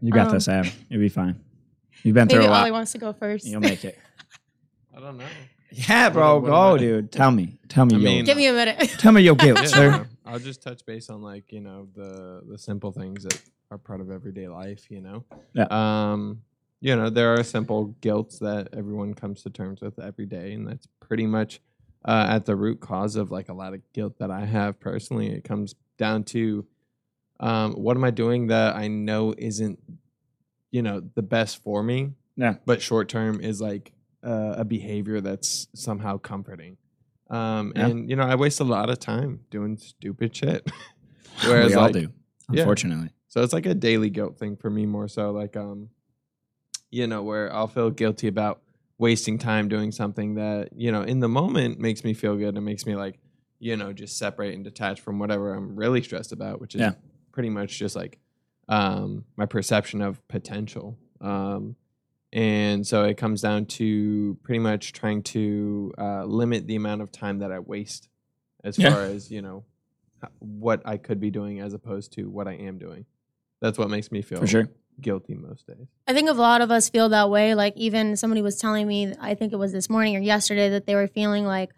You 0.00 0.10
got 0.10 0.26
Um, 0.26 0.32
this, 0.32 0.48
Ab. 0.48 0.66
You'll 0.88 1.00
be 1.00 1.08
fine. 1.08 1.38
You've 2.02 2.14
been 2.16 2.28
through 2.28 2.42
a 2.42 2.48
lot. 2.50 2.62
Ali 2.62 2.72
wants 2.72 2.90
to 2.92 2.98
go 2.98 3.12
first. 3.12 3.46
You'll 3.46 3.60
make 3.60 3.84
it. 3.84 3.96
I 4.96 4.98
don't 5.00 5.16
know. 5.16 5.24
Yeah, 5.88 6.10
bro. 6.10 6.34
What- 6.34 6.42
what 6.42 6.48
go, 6.48 6.54
about- 6.54 6.78
dude. 6.80 7.12
Tell 7.12 7.30
me. 7.30 7.58
Tell 7.68 7.86
me 7.86 7.94
I 7.94 7.98
your 7.98 8.04
mean- 8.10 8.24
Give 8.24 8.36
me 8.36 8.46
a 8.48 8.52
minute. 8.52 8.78
Tell 8.98 9.12
me 9.12 9.22
your 9.22 9.34
guilt, 9.44 9.58
Yeah, 9.60 9.66
sir. 9.66 10.06
I'll 10.26 10.38
just 10.38 10.62
touch 10.62 10.84
base 10.86 11.10
on 11.10 11.20
like 11.22 11.52
you 11.52 11.60
know 11.60 11.88
the 11.94 12.42
the 12.48 12.58
simple 12.58 12.92
things 12.92 13.24
that 13.24 13.40
are 13.70 13.78
part 13.78 14.00
of 14.00 14.10
everyday 14.10 14.48
life. 14.48 14.90
You 14.90 15.00
know. 15.00 15.24
Yeah. 15.52 15.66
Um. 15.70 16.42
You 16.80 16.94
know 16.96 17.08
there 17.08 17.32
are 17.34 17.42
simple 17.42 17.86
guilts 18.02 18.38
that 18.40 18.68
everyone 18.74 19.14
comes 19.14 19.42
to 19.44 19.50
terms 19.50 19.80
with 19.80 19.98
every 19.98 20.26
day, 20.26 20.52
and 20.52 20.66
that's 20.68 20.86
pretty 21.00 21.26
much 21.26 21.60
uh, 22.04 22.26
at 22.28 22.44
the 22.44 22.54
root 22.56 22.80
cause 22.80 23.16
of 23.16 23.30
like 23.30 23.48
a 23.48 23.54
lot 23.54 23.72
of 23.74 23.80
guilt 23.94 24.18
that 24.18 24.30
I 24.30 24.44
have 24.44 24.78
personally. 24.80 25.28
It 25.32 25.44
comes 25.44 25.74
down 25.96 26.24
to 26.24 26.66
um, 27.40 27.72
what 27.72 27.96
am 27.96 28.04
I 28.04 28.10
doing 28.10 28.48
that 28.48 28.76
I 28.76 28.88
know 28.88 29.34
isn't 29.38 29.78
you 30.70 30.82
know 30.82 31.00
the 31.14 31.22
best 31.22 31.62
for 31.62 31.82
me, 31.82 32.12
Yeah. 32.36 32.56
but 32.66 32.82
short 32.82 33.08
term 33.08 33.40
is 33.40 33.60
like 33.62 33.92
uh, 34.24 34.54
a 34.58 34.64
behavior 34.64 35.20
that's 35.20 35.68
somehow 35.74 36.16
comforting. 36.18 36.76
Um, 37.30 37.72
Yeah. 37.76 37.86
and 37.88 38.08
you 38.10 38.16
know, 38.16 38.24
I 38.24 38.34
waste 38.34 38.60
a 38.60 38.64
lot 38.64 38.90
of 38.90 38.98
time 38.98 39.40
doing 39.50 39.76
stupid 39.76 40.34
shit. 40.36 40.68
Whereas, 41.46 41.68
we 41.70 41.74
all 41.74 41.82
like, 41.84 41.92
do, 41.94 42.00
yeah. 42.52 42.60
unfortunately. 42.60 43.10
so 43.28 43.42
it's 43.42 43.52
like 43.52 43.66
a 43.66 43.74
daily 43.74 44.08
guilt 44.10 44.38
thing 44.38 44.56
for 44.56 44.70
me 44.70 44.86
more 44.86 45.08
so 45.08 45.30
like 45.32 45.56
um 45.56 45.88
you 46.90 47.06
know 47.06 47.22
where 47.22 47.52
I'll 47.52 47.66
feel 47.66 47.90
guilty 47.90 48.28
about 48.28 48.60
wasting 48.98 49.38
time 49.38 49.68
doing 49.68 49.90
something 49.90 50.34
that 50.36 50.68
you 50.76 50.92
know 50.92 51.02
in 51.02 51.18
the 51.20 51.28
moment 51.28 51.78
makes 51.80 52.04
me 52.04 52.14
feel 52.14 52.36
good 52.36 52.54
and 52.56 52.64
makes 52.64 52.86
me 52.86 52.94
like 52.94 53.18
you 53.58 53.76
know 53.76 53.92
just 53.92 54.16
separate 54.16 54.54
and 54.54 54.62
detach 54.64 55.00
from 55.00 55.18
whatever 55.18 55.52
I'm 55.54 55.74
really 55.74 56.02
stressed 56.02 56.32
about 56.32 56.60
which 56.60 56.74
is 56.76 56.80
Yeah. 56.82 56.92
pretty 57.32 57.50
much 57.50 57.78
just 57.78 57.96
like 57.96 58.18
um 58.68 59.24
my 59.36 59.46
perception 59.46 60.00
of 60.00 60.26
potential 60.28 60.96
um 61.20 61.74
and 62.34 62.86
so 62.86 63.04
it 63.04 63.16
comes 63.16 63.40
down 63.40 63.64
to 63.66 64.36
pretty 64.42 64.58
much 64.58 64.92
trying 64.92 65.22
to 65.22 65.92
uh, 65.96 66.24
limit 66.24 66.66
the 66.66 66.74
amount 66.76 67.00
of 67.00 67.10
time 67.10 67.38
that 67.38 67.50
I 67.52 67.60
waste 67.60 68.08
as 68.62 68.76
Yeah. 68.76 68.90
far 68.90 69.04
as 69.06 69.30
you 69.30 69.40
know 69.40 69.64
what 70.40 70.82
I 70.84 70.96
could 70.96 71.20
be 71.20 71.30
doing 71.30 71.60
as 71.60 71.72
opposed 71.74 72.12
to 72.14 72.28
what 72.28 72.48
I 72.48 72.54
am 72.54 72.78
doing. 72.78 73.06
That's 73.60 73.78
what 73.78 73.88
makes 73.90 74.10
me 74.10 74.20
feel 74.22 74.40
For 74.40 74.46
sure. 74.46 74.68
guilty 75.00 75.34
most 75.34 75.66
days. 75.66 75.86
I 76.06 76.12
think 76.12 76.28
a 76.28 76.32
lot 76.32 76.60
of 76.60 76.70
us 76.70 76.88
feel 76.88 77.08
that 77.10 77.30
way. 77.30 77.54
Like 77.54 77.76
even 77.76 78.16
somebody 78.16 78.42
was 78.42 78.56
telling 78.58 78.86
me, 78.86 79.14
I 79.20 79.34
think 79.34 79.52
it 79.52 79.56
was 79.56 79.72
this 79.72 79.88
morning 79.88 80.16
or 80.16 80.20
yesterday, 80.20 80.68
that 80.70 80.86
they 80.86 80.94
were 80.94 81.08
feeling 81.08 81.44
like 81.44 81.70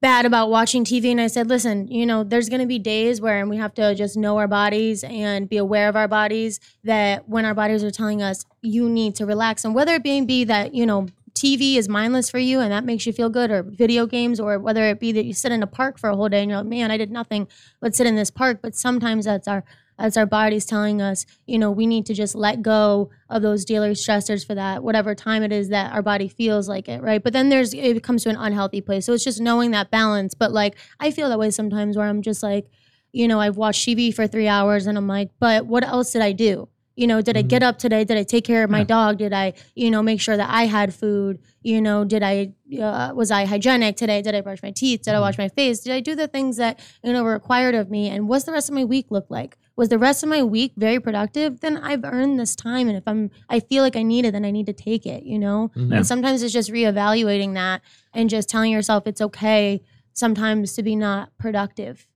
bad 0.00 0.24
about 0.24 0.50
watching 0.50 0.84
TV. 0.84 1.10
And 1.10 1.20
I 1.20 1.26
said, 1.26 1.48
listen, 1.48 1.88
you 1.88 2.06
know, 2.06 2.24
there's 2.24 2.48
going 2.48 2.60
to 2.60 2.66
be 2.66 2.78
days 2.78 3.20
where 3.20 3.46
we 3.46 3.56
have 3.58 3.74
to 3.74 3.94
just 3.94 4.16
know 4.16 4.38
our 4.38 4.48
bodies 4.48 5.04
and 5.04 5.48
be 5.48 5.56
aware 5.56 5.88
of 5.88 5.96
our 5.96 6.08
bodies. 6.08 6.60
That 6.84 7.28
when 7.28 7.44
our 7.44 7.54
bodies 7.54 7.84
are 7.84 7.90
telling 7.90 8.22
us 8.22 8.44
you 8.62 8.88
need 8.88 9.14
to 9.16 9.26
relax, 9.26 9.64
and 9.64 9.74
whether 9.74 9.94
it 9.94 10.02
be, 10.02 10.20
be 10.22 10.44
that 10.44 10.74
you 10.74 10.86
know. 10.86 11.06
TV 11.32 11.76
is 11.76 11.88
mindless 11.88 12.28
for 12.28 12.40
you 12.40 12.60
and 12.60 12.70
that 12.70 12.84
makes 12.84 13.06
you 13.06 13.14
feel 13.14 13.30
good, 13.30 13.50
or 13.50 13.62
video 13.62 14.04
games, 14.04 14.40
or 14.40 14.58
whether 14.58 14.84
it 14.90 15.00
be 15.00 15.12
that 15.12 15.24
you 15.24 15.32
sit 15.32 15.52
in 15.52 15.62
a 15.62 15.66
park 15.66 15.96
for 15.96 16.10
a 16.10 16.16
whole 16.16 16.28
day 16.28 16.42
and 16.42 16.50
you're 16.50 16.58
like, 16.58 16.66
man, 16.66 16.90
I 16.90 16.98
did 16.98 17.10
nothing 17.10 17.48
but 17.80 17.94
sit 17.94 18.06
in 18.06 18.14
this 18.16 18.30
park. 18.30 18.58
But 18.60 18.74
sometimes 18.74 19.24
that's 19.24 19.48
our 19.48 19.64
that's 20.00 20.16
our 20.16 20.26
bodies 20.26 20.64
telling 20.64 21.02
us, 21.02 21.26
you 21.46 21.58
know, 21.58 21.70
we 21.70 21.86
need 21.86 22.06
to 22.06 22.14
just 22.14 22.34
let 22.34 22.62
go 22.62 23.10
of 23.28 23.42
those 23.42 23.64
daily 23.64 23.90
stressors 23.90 24.46
for 24.46 24.54
that, 24.54 24.82
whatever 24.82 25.14
time 25.14 25.42
it 25.42 25.52
is 25.52 25.68
that 25.68 25.92
our 25.92 26.02
body 26.02 26.28
feels 26.28 26.68
like 26.68 26.88
it, 26.88 27.02
right? 27.02 27.22
But 27.22 27.32
then 27.32 27.48
there's, 27.50 27.74
it 27.74 28.02
comes 28.02 28.22
to 28.24 28.30
an 28.30 28.36
unhealthy 28.36 28.80
place. 28.80 29.06
So 29.06 29.12
it's 29.12 29.24
just 29.24 29.40
knowing 29.40 29.72
that 29.72 29.90
balance. 29.90 30.34
But 30.34 30.52
like, 30.52 30.76
I 30.98 31.10
feel 31.10 31.28
that 31.28 31.38
way 31.38 31.50
sometimes 31.50 31.96
where 31.96 32.06
I'm 32.08 32.22
just 32.22 32.42
like, 32.42 32.66
you 33.12 33.28
know, 33.28 33.40
I've 33.40 33.56
watched 33.56 33.86
TV 33.86 34.14
for 34.14 34.26
three 34.26 34.48
hours 34.48 34.86
and 34.86 34.96
I'm 34.96 35.06
like, 35.08 35.30
but 35.38 35.66
what 35.66 35.84
else 35.84 36.12
did 36.12 36.22
I 36.22 36.32
do? 36.32 36.68
You 36.96 37.06
know, 37.06 37.22
did 37.22 37.36
I 37.36 37.42
get 37.42 37.62
up 37.62 37.78
today? 37.78 38.04
Did 38.04 38.18
I 38.18 38.24
take 38.24 38.44
care 38.44 38.62
of 38.62 38.68
my 38.70 38.78
Yeah. 38.80 38.84
dog? 38.84 39.18
Did 39.18 39.32
I, 39.32 39.54
you 39.74 39.90
know, 39.90 40.02
make 40.02 40.20
sure 40.20 40.36
that 40.36 40.50
I 40.50 40.66
had 40.66 40.92
food? 40.94 41.38
You 41.62 41.80
know, 41.80 42.04
did 42.04 42.22
I, 42.22 42.52
uh, 42.78 43.12
was 43.14 43.30
I 43.30 43.46
hygienic 43.46 43.96
today? 43.96 44.20
Did 44.20 44.34
I 44.34 44.42
brush 44.42 44.62
my 44.62 44.70
teeth? 44.70 45.02
Did 45.02 45.14
I 45.14 45.20
wash 45.20 45.38
my 45.38 45.48
face? 45.48 45.80
Did 45.80 45.92
I 45.94 46.00
do 46.00 46.14
the 46.14 46.28
things 46.28 46.58
that, 46.58 46.78
you 47.02 47.12
know, 47.14 47.22
were 47.24 47.32
required 47.32 47.74
of 47.74 47.90
me? 47.90 48.08
And 48.10 48.28
what's 48.28 48.44
the 48.44 48.52
rest 48.52 48.68
of 48.68 48.74
my 48.74 48.84
week 48.84 49.06
look 49.10 49.26
like? 49.30 49.56
Was 49.80 49.88
the 49.88 49.96
rest 49.98 50.22
of 50.22 50.28
my 50.28 50.42
week 50.42 50.74
very 50.76 51.00
productive? 51.00 51.60
Then 51.60 51.78
I've 51.78 52.04
earned 52.04 52.38
this 52.38 52.54
time. 52.54 52.86
And 52.86 52.98
if 52.98 53.04
I'm, 53.06 53.30
I 53.48 53.60
feel 53.60 53.82
like 53.82 53.96
I 53.96 54.02
need 54.02 54.26
it, 54.26 54.32
then 54.32 54.44
I 54.44 54.50
need 54.50 54.66
to 54.66 54.74
take 54.74 55.06
it, 55.06 55.22
you 55.22 55.38
know? 55.38 55.70
Mm-hmm. 55.74 55.90
Yeah. 55.90 55.96
And 55.96 56.06
sometimes 56.06 56.42
it's 56.42 56.52
just 56.52 56.70
reevaluating 56.70 57.54
that 57.54 57.80
and 58.12 58.28
just 58.28 58.50
telling 58.50 58.72
yourself 58.72 59.06
it's 59.06 59.22
okay 59.22 59.80
sometimes 60.12 60.74
to 60.74 60.82
be 60.82 60.96
not 60.96 61.30
productive, 61.38 62.06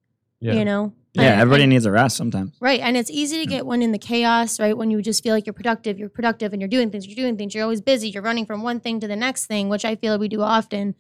Yeah. 0.41 0.53
you 0.53 0.67
know? 0.67 0.93
Yeah, 1.15 1.23
And- 1.23 1.41
everybody 1.41 1.63
and- 1.63 1.73
needs 1.73 1.87
a 1.87 1.91
rest 1.91 2.19
sometimes. 2.19 2.53
Right. 2.61 2.81
And 2.81 2.99
it's 2.99 3.11
easy 3.11 3.39
to 3.39 3.47
mm. 3.47 3.49
get 3.49 3.65
one 3.65 3.81
in 3.81 3.93
the 3.93 3.99
chaos, 3.99 4.61
right? 4.61 4.77
When 4.77 4.91
you 4.91 5.01
just 5.01 5.23
feel 5.23 5.35
like 5.35 5.47
you're 5.47 5.55
productive, 5.55 5.99
you're 5.99 6.11
productive 6.11 6.53
and 6.53 6.61
you're 6.61 6.69
doing 6.69 6.91
things, 6.91 7.07
you're 7.07 7.17
doing 7.17 7.39
things, 7.39 7.55
you're 7.55 7.65
always 7.65 7.81
busy, 7.81 8.11
you're 8.11 8.23
running 8.23 8.45
from 8.45 8.63
one 8.63 8.79
thing 8.79 9.01
to 9.01 9.09
the 9.09 9.17
next 9.17 9.47
thing, 9.47 9.71
which 9.71 9.87
I 9.87 9.97
feel 9.97 10.19
we 10.19 10.29
do 10.29 10.43
often, 10.43 10.97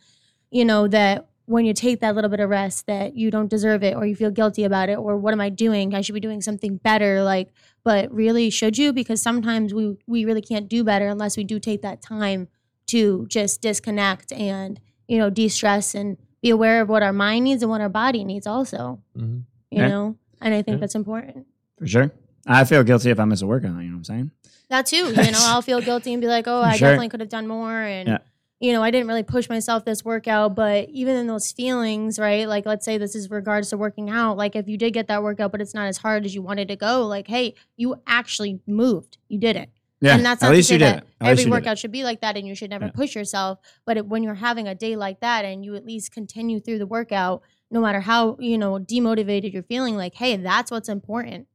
you 0.51 0.65
know, 0.65 0.89
that 0.89 1.27
when 1.47 1.65
you 1.67 1.75
take 1.75 2.01
that 2.01 2.15
little 2.15 2.31
bit 2.31 2.41
of 2.41 2.49
rest 2.49 2.87
that 2.87 3.15
you 3.17 3.31
don't 3.31 3.49
deserve 3.49 3.83
it 3.83 3.95
or 3.95 4.07
you 4.07 4.15
feel 4.17 4.31
guilty 4.31 4.65
about 4.65 4.89
it 4.89 4.97
or 4.97 5.17
what 5.17 5.33
am 5.35 5.41
I 5.41 5.51
doing? 5.51 5.95
I 5.95 6.01
should 6.01 6.15
be 6.15 6.21
doing 6.21 6.41
something 6.41 6.77
better. 6.79 7.23
Like, 7.23 7.51
but 7.85 8.11
really 8.13 8.49
should 8.51 8.79
you? 8.79 8.93
Because 8.93 9.21
sometimes 9.21 9.75
we 9.75 9.97
we 10.07 10.25
really 10.25 10.41
can't 10.43 10.69
do 10.69 10.83
better 10.85 11.07
unless 11.09 11.37
we 11.37 11.45
do 11.45 11.59
take 11.59 11.83
that 11.83 12.01
time 12.01 12.49
to 12.87 13.27
just 13.29 13.61
disconnect 13.61 14.33
and, 14.33 14.81
you 15.09 15.19
know, 15.19 15.29
de-stress 15.31 15.95
and 15.95 16.17
be 16.43 16.51
aware 16.51 16.81
of 16.83 16.89
what 16.89 17.03
our 17.03 17.13
mind 17.13 17.45
needs 17.45 17.63
and 17.63 17.71
what 17.71 17.81
our 17.81 17.89
body 17.89 18.23
needs 18.25 18.47
also 18.47 19.01
Mhm. 19.17 19.45
you 19.71 19.79
Yeah. 19.81 19.89
know 19.89 20.17
and 20.43 20.53
i 20.55 20.61
think 20.61 20.77
Yeah. 20.77 20.81
that's 20.81 20.95
important 20.95 21.47
For 21.79 21.87
sure. 21.87 22.11
I 22.47 22.65
feel 22.65 22.83
guilty 22.85 23.09
if 23.11 23.19
I 23.19 23.25
miss 23.25 23.41
a 23.41 23.47
workout. 23.47 23.69
You 23.83 23.89
know 23.89 23.95
what 23.95 23.97
I'm 23.97 24.05
saying? 24.05 24.31
that 24.69 24.85
too 24.87 24.97
you 24.97 25.15
know 25.35 25.41
i'll 25.51 25.63
feel 25.63 25.81
guilty 25.81 26.13
and 26.13 26.21
be 26.21 26.27
like 26.29 26.47
oh 26.47 26.61
For 26.63 26.69
i 26.69 26.77
sure. 26.77 26.89
definitely 26.89 27.09
could 27.11 27.21
have 27.21 27.29
done 27.31 27.47
more 27.47 27.81
and 27.81 28.09
Yeah. 28.09 28.19
You 28.65 28.73
know 28.73 28.83
i 28.83 28.91
didn't 28.91 29.07
really 29.09 29.23
push 29.23 29.49
myself 29.49 29.85
this 29.85 30.05
workout 30.05 30.55
but 30.55 30.89
even 30.89 31.15
in 31.17 31.27
those 31.27 31.53
feelings 31.53 32.19
right 32.19 32.49
like 32.49 32.65
let's 32.67 32.85
say 32.85 32.97
this 32.99 33.15
is 33.15 33.31
regards 33.31 33.69
to 33.71 33.77
working 33.77 34.09
out 34.11 34.37
like 34.37 34.57
if 34.57 34.67
you 34.69 34.79
did 34.79 34.93
get 34.93 35.07
that 35.09 35.23
workout 35.23 35.53
but 35.53 35.61
it's 35.61 35.75
not 35.75 35.87
as 35.87 35.99
hard 35.99 36.25
as 36.25 36.35
you 36.35 36.43
wanted 36.43 36.69
to 36.69 36.77
go 36.77 37.07
like 37.07 37.29
hey 37.29 37.55
you 37.77 37.95
actually 38.07 38.61
moved 38.67 39.19
you 39.29 39.39
did 39.39 39.57
it 39.57 39.69
Yeah. 40.01 40.17
and 40.17 40.25
that's 40.25 40.43
at 40.43 40.51
least 40.51 40.71
you 40.71 40.79
did 40.79 40.87
that 40.87 40.99
it. 40.99 41.09
At 41.21 41.29
every 41.29 41.43
you 41.43 41.45
did 41.45 41.47
it. 41.49 41.57
workout 41.59 41.79
should 41.79 41.93
be 41.93 42.05
like 42.05 42.21
that 42.23 42.37
and 42.37 42.47
you 42.49 42.55
should 42.55 42.71
never 42.71 42.87
Yeah. 42.87 42.93
push 42.93 43.15
yourself 43.15 43.59
but 43.85 43.97
it, 43.99 44.07
when 44.07 44.23
you're 44.23 44.35
having 44.49 44.67
a 44.67 44.75
day 44.75 44.97
like 44.97 45.21
that 45.21 45.45
and 45.45 45.65
you 45.65 45.75
at 45.77 45.85
least 45.85 46.11
continue 46.13 46.59
through 46.61 46.79
the 46.79 46.87
workout 46.87 47.43
no 47.71 47.81
matter 47.81 48.01
how 48.01 48.37
you 48.41 48.57
know 48.57 48.79
demotivated 48.79 49.53
you're 49.53 49.63
feeling 49.65 49.97
like 49.97 50.15
hey 50.15 50.37
that's 50.37 50.71
what's 50.71 50.89
important 50.89 51.47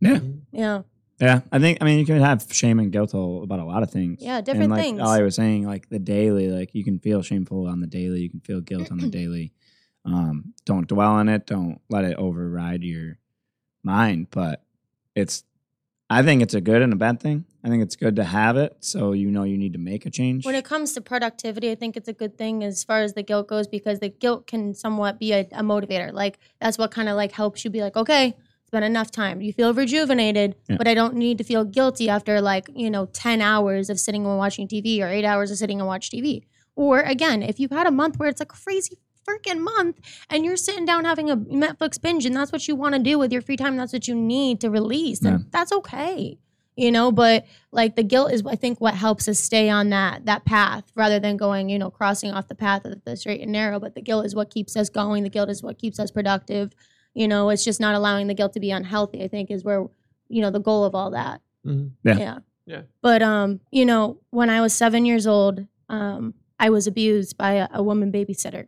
Yeah. 0.00 0.20
yeah 0.52 0.82
Yeah, 1.20 1.40
I 1.50 1.58
think 1.58 1.78
I 1.80 1.84
mean 1.84 1.98
you 1.98 2.06
can 2.06 2.20
have 2.20 2.46
shame 2.52 2.78
and 2.78 2.92
guilt 2.92 3.12
all- 3.14 3.42
about 3.42 3.58
a 3.58 3.64
lot 3.64 3.82
of 3.82 3.90
things. 3.90 4.22
Yeah, 4.22 4.40
different 4.40 4.64
and 4.64 4.72
like 4.72 4.82
things. 4.82 5.00
Ali 5.00 5.22
was 5.22 5.34
saying, 5.34 5.66
like 5.66 5.88
the 5.88 5.98
daily, 5.98 6.48
like 6.48 6.74
you 6.74 6.84
can 6.84 6.98
feel 7.00 7.22
shameful 7.22 7.66
on 7.66 7.80
the 7.80 7.86
daily, 7.88 8.20
you 8.20 8.30
can 8.30 8.40
feel 8.40 8.60
guilt 8.60 8.90
on 8.92 8.98
the 8.98 9.08
daily. 9.20 9.52
Um, 10.04 10.54
don't 10.64 10.86
dwell 10.86 11.10
on 11.10 11.28
it. 11.28 11.46
Don't 11.46 11.80
let 11.90 12.04
it 12.04 12.16
override 12.16 12.82
your 12.84 13.18
mind. 13.82 14.28
But 14.30 14.62
it's 15.14 15.44
I 16.08 16.22
think 16.22 16.40
it's 16.42 16.54
a 16.54 16.60
good 16.60 16.82
and 16.82 16.92
a 16.92 16.96
bad 16.96 17.20
thing. 17.20 17.44
I 17.64 17.68
think 17.68 17.82
it's 17.82 17.96
good 17.96 18.16
to 18.16 18.24
have 18.24 18.56
it 18.56 18.76
so 18.80 19.12
you 19.12 19.30
know 19.30 19.42
you 19.42 19.58
need 19.58 19.72
to 19.72 19.78
make 19.80 20.06
a 20.06 20.10
change. 20.10 20.46
When 20.46 20.54
it 20.54 20.64
comes 20.64 20.92
to 20.94 21.00
productivity, 21.00 21.70
I 21.70 21.74
think 21.74 21.96
it's 21.96 22.08
a 22.08 22.12
good 22.12 22.38
thing 22.38 22.62
as 22.62 22.84
far 22.84 23.02
as 23.02 23.14
the 23.14 23.22
guilt 23.24 23.48
goes 23.48 23.66
because 23.66 23.98
the 23.98 24.08
guilt 24.08 24.46
can 24.46 24.72
somewhat 24.74 25.18
be 25.18 25.32
a, 25.32 25.40
a 25.52 25.62
motivator. 25.62 26.12
Like 26.12 26.38
that's 26.60 26.78
what 26.78 26.92
kind 26.92 27.08
of 27.08 27.16
like 27.16 27.32
helps 27.32 27.64
you 27.64 27.70
be 27.70 27.82
like, 27.82 27.96
okay, 27.96 28.36
it's 28.72 28.84
enough 28.86 29.10
time. 29.10 29.40
You 29.40 29.52
feel 29.52 29.72
rejuvenated, 29.74 30.54
Yeah. 30.68 30.76
but 30.76 30.86
I 30.88 30.94
don't 30.94 31.14
need 31.14 31.38
to 31.38 31.44
feel 31.44 31.64
guilty 31.64 32.08
after 32.08 32.40
like, 32.40 32.68
you 32.74 32.90
know, 32.90 33.06
10 33.06 33.40
hours 33.40 33.90
of 33.90 33.98
sitting 33.98 34.26
and 34.26 34.36
watching 34.38 34.68
TV 34.68 35.00
or 35.00 35.08
eight 35.08 35.24
hours 35.24 35.50
of 35.50 35.58
sitting 35.58 35.80
and 35.80 35.86
watch 35.86 36.10
TV. 36.10 36.42
Or 36.76 37.00
again, 37.00 37.42
if 37.42 37.58
you've 37.58 37.70
had 37.70 37.86
a 37.86 37.90
month 37.90 38.18
where 38.18 38.28
it's 38.28 38.40
a 38.40 38.46
crazy 38.46 38.98
freaking 39.28 39.60
month 39.60 39.98
and 40.30 40.44
you're 40.44 40.56
sitting 40.56 40.84
down 40.84 41.04
having 41.04 41.30
a 41.30 41.36
Netflix 41.36 42.00
binge 42.00 42.24
and 42.24 42.34
that's 42.36 42.52
what 42.52 42.66
you 42.68 42.74
want 42.76 42.94
to 42.94 43.00
do 43.00 43.18
with 43.18 43.32
your 43.32 43.42
free 43.42 43.56
time, 43.56 43.76
that's 43.76 43.92
what 43.92 44.06
you 44.08 44.14
need 44.14 44.60
to 44.60 44.70
release, 44.70 45.18
then 45.20 45.32
Yeah. 45.32 45.38
that's 45.50 45.72
okay. 45.72 46.38
You 46.76 46.92
know, 46.92 47.10
but 47.10 47.44
like 47.72 47.96
the 47.96 48.04
guilt 48.04 48.32
is 48.32 48.44
I 48.46 48.54
think 48.54 48.80
what 48.80 48.94
helps 48.94 49.26
us 49.26 49.40
stay 49.40 49.68
on 49.68 49.90
that 49.90 50.26
that 50.26 50.44
path 50.44 50.84
rather 50.94 51.18
than 51.18 51.36
going, 51.36 51.68
you 51.68 51.76
know, 51.78 51.90
crossing 51.90 52.30
off 52.30 52.46
the 52.46 52.54
path 52.54 52.84
of 52.84 53.02
the 53.04 53.16
straight 53.16 53.40
and 53.40 53.50
narrow. 53.50 53.80
But 53.80 53.96
the 53.96 54.00
guilt 54.00 54.24
is 54.24 54.34
what 54.36 54.48
keeps 54.50 54.76
us 54.76 54.88
going. 54.88 55.24
The 55.24 55.28
guilt 55.28 55.50
is 55.50 55.60
what 55.60 55.76
keeps 55.78 55.98
us 55.98 56.12
productive. 56.12 56.72
You 57.18 57.26
know, 57.26 57.48
it's 57.50 57.64
just 57.64 57.80
not 57.80 57.94
allowing 57.96 58.28
the 58.28 58.34
guilt 58.34 58.52
to 58.52 58.60
be 58.60 58.70
unhealthy, 58.70 59.22
I 59.24 59.28
think 59.28 59.50
is 59.50 59.64
where, 59.64 59.86
you 60.28 60.40
know, 60.40 60.50
the 60.50 60.60
goal 60.60 60.84
of 60.84 60.94
all 60.94 61.10
that. 61.10 61.40
Mhm. 61.66 61.90
Yeah. 62.04 62.18
Yeah. 62.18 62.38
Yeah. 62.66 62.82
But 63.02 63.22
um, 63.22 63.60
you 63.72 63.84
know, 63.84 64.18
when 64.30 64.50
I 64.50 64.60
was 64.60 64.72
seven 64.72 65.04
years 65.04 65.26
old, 65.26 65.66
um, 65.88 66.34
I 66.60 66.70
was 66.70 66.86
abused 66.86 67.36
by 67.36 67.52
a, 67.54 67.68
a 67.72 67.82
woman 67.82 68.12
babysitter. 68.12 68.66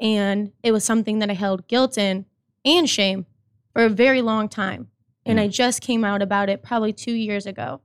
And 0.00 0.52
it 0.62 0.72
was 0.72 0.84
something 0.84 1.18
that 1.20 1.30
I 1.30 1.34
held 1.34 1.66
guilt 1.66 1.96
in 1.96 2.26
and 2.64 2.88
shame 2.88 3.26
for 3.72 3.84
a 3.84 3.88
very 3.88 4.22
long 4.22 4.48
time. 4.48 4.88
And 5.24 5.38
I 5.40 5.48
just 5.48 5.82
came 5.82 6.04
out 6.04 6.22
about 6.22 6.48
it 6.48 6.62
probably 6.62 6.92
two 6.92 7.12
years 7.12 7.44
ago. 7.46 7.80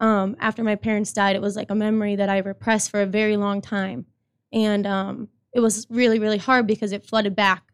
Um, 0.00 0.36
after 0.38 0.62
my 0.64 0.76
parents 0.76 1.12
died, 1.12 1.36
it 1.36 1.42
was 1.42 1.56
like 1.56 1.70
a 1.70 1.74
memory 1.74 2.16
that 2.16 2.28
I 2.30 2.38
repressed 2.38 2.90
for 2.90 3.02
a 3.02 3.06
very 3.06 3.36
long 3.36 3.60
time. 3.60 4.06
And 4.52 4.86
um, 4.86 5.28
it 5.52 5.60
was 5.60 5.86
really, 5.90 6.18
really 6.18 6.38
hard 6.38 6.66
because 6.66 6.92
it 6.92 7.04
flooded 7.06 7.36
back. 7.36 7.69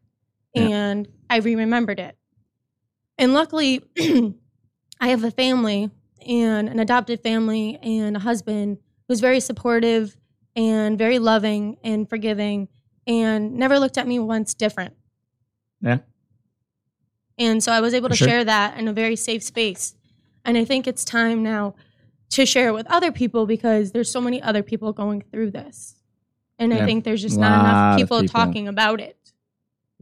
Yeah. 0.57 0.69
And 0.69 1.09
I 1.29 1.39
re 1.39 1.55
remembered 1.55 2.01
it. 2.01 2.17
And 3.19 3.35
luckily, 3.35 3.85
I 5.01 5.09
have 5.09 5.25
a 5.25 5.31
family 5.31 5.91
and 6.27 6.69
an 6.69 6.79
adopted 6.79 7.23
family 7.23 7.79
and 7.83 8.17
a 8.17 8.21
husband 8.21 8.79
who's 9.09 9.21
very 9.21 9.41
supportive 9.41 10.17
and 10.55 10.99
very 10.99 11.19
loving 11.19 11.77
and 11.85 12.09
forgiving 12.09 12.69
and 13.07 13.55
never 13.55 13.79
looked 13.79 13.99
at 13.99 14.07
me 14.07 14.19
once 14.19 14.55
different. 14.55 14.95
Yeah. 15.81 15.99
And 17.39 17.63
so 17.63 17.71
I 17.73 17.81
was 17.81 17.95
able 17.95 18.09
For 18.09 18.15
to 18.15 18.19
sure. 18.19 18.29
share 18.29 18.45
that 18.45 18.79
in 18.79 18.89
a 18.89 18.93
very 18.93 19.17
safe 19.17 19.43
space. 19.43 19.95
And 20.45 20.57
I 20.57 20.65
think 20.65 20.87
it's 20.87 21.05
time 21.05 21.43
now 21.43 21.75
to 22.31 22.47
share 22.47 22.69
it 22.69 22.73
with 22.73 22.87
other 22.89 23.13
people 23.13 23.47
because 23.47 23.93
there's 23.93 24.11
so 24.11 24.21
many 24.21 24.43
other 24.43 24.63
people 24.63 24.93
going 24.93 25.23
through 25.31 25.51
this. 25.51 25.97
And 26.59 26.73
I 26.73 26.87
think 26.87 27.05
there's 27.05 27.21
just 27.21 27.39
not 27.39 27.61
enough 27.61 27.99
people, 27.99 28.21
people. 28.23 28.33
talking 28.33 28.67
about 28.67 29.01
it. 29.01 29.26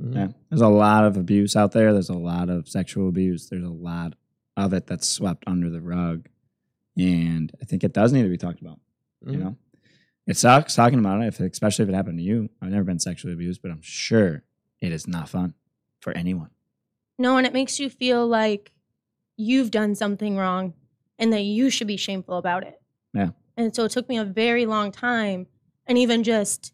Mhm. 0.01 0.15
Yeah. 0.15 0.29
There's 0.51 0.61
a 0.61 0.69
lot 0.69 1.05
of 1.05 1.17
abuse 1.17 1.55
out 1.57 1.73
there. 1.73 1.93
There's 1.93 2.09
a 2.09 2.15
lot 2.19 2.49
of 2.51 2.69
sexual 2.69 3.09
abuse. 3.09 3.49
There's 3.49 3.65
a 3.65 3.69
lot 3.69 4.15
of 4.57 4.73
it 4.73 4.87
that's 4.87 5.09
swept 5.09 5.45
under 5.47 5.71
the 5.71 5.81
rug. 5.81 6.29
And 6.97 7.53
I 7.61 7.65
think 7.65 7.85
it 7.85 7.93
does 7.93 8.13
need 8.13 8.23
to 8.23 8.29
be 8.29 8.37
talked 8.37 8.61
about. 8.61 8.81
You 9.27 9.33
Mhm. 9.33 9.41
know, 9.41 9.57
it 10.27 10.37
sucks 10.37 10.75
talking 10.75 10.99
about 10.99 11.23
it, 11.23 11.27
if, 11.29 11.41
especially 11.41 11.85
if 11.85 11.89
it 11.89 11.95
happened 11.95 12.19
to 12.19 12.25
you. 12.25 12.51
I've 12.61 12.71
never 12.71 12.85
been 12.85 12.99
sexually 12.99 13.33
abused, 13.35 13.63
but 13.63 13.71
I'm 13.71 13.83
sure 13.83 14.45
it 14.81 14.93
is 14.93 15.07
not 15.09 15.29
fun 15.29 15.55
for 16.01 16.13
anyone. 16.17 16.51
No, 17.19 17.37
and 17.37 17.47
it 17.47 17.53
makes 17.53 17.79
you 17.81 17.89
feel 17.89 18.27
like 18.27 18.73
you've 19.37 19.71
done 19.71 19.95
something 19.95 20.37
wrong 20.37 20.75
and 21.19 21.33
that 21.33 21.43
you 21.43 21.71
should 21.71 21.87
be 21.87 21.97
shameful 21.97 22.37
about 22.37 22.65
it. 22.65 22.81
Yeah. 23.13 23.31
And 23.57 23.75
so 23.75 23.85
it 23.85 23.93
took 23.93 24.09
me 24.09 24.19
a 24.19 24.25
very 24.25 24.67
long 24.67 24.91
time 24.93 25.47
and 25.87 25.97
even 25.97 26.23
just 26.23 26.73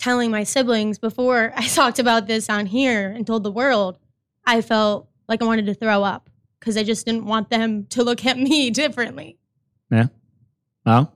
telling 0.00 0.30
my 0.30 0.42
siblings 0.44 0.98
before 0.98 1.52
I 1.54 1.66
talked 1.68 1.98
about 1.98 2.26
this 2.26 2.50
on 2.50 2.66
here 2.66 3.10
and 3.10 3.26
told 3.26 3.44
the 3.44 3.52
world, 3.52 3.98
I 4.44 4.60
felt 4.62 5.08
like 5.28 5.42
I 5.42 5.44
wanted 5.44 5.66
to 5.66 5.74
throw 5.74 6.02
up 6.02 6.28
because 6.58 6.76
I 6.76 6.82
just 6.82 7.06
didn't 7.06 7.26
want 7.26 7.50
them 7.50 7.84
to 7.90 8.02
look 8.02 8.24
at 8.26 8.36
me 8.38 8.70
differently. 8.82 9.38
Yeah. 9.90 10.06
Well, 10.84 11.12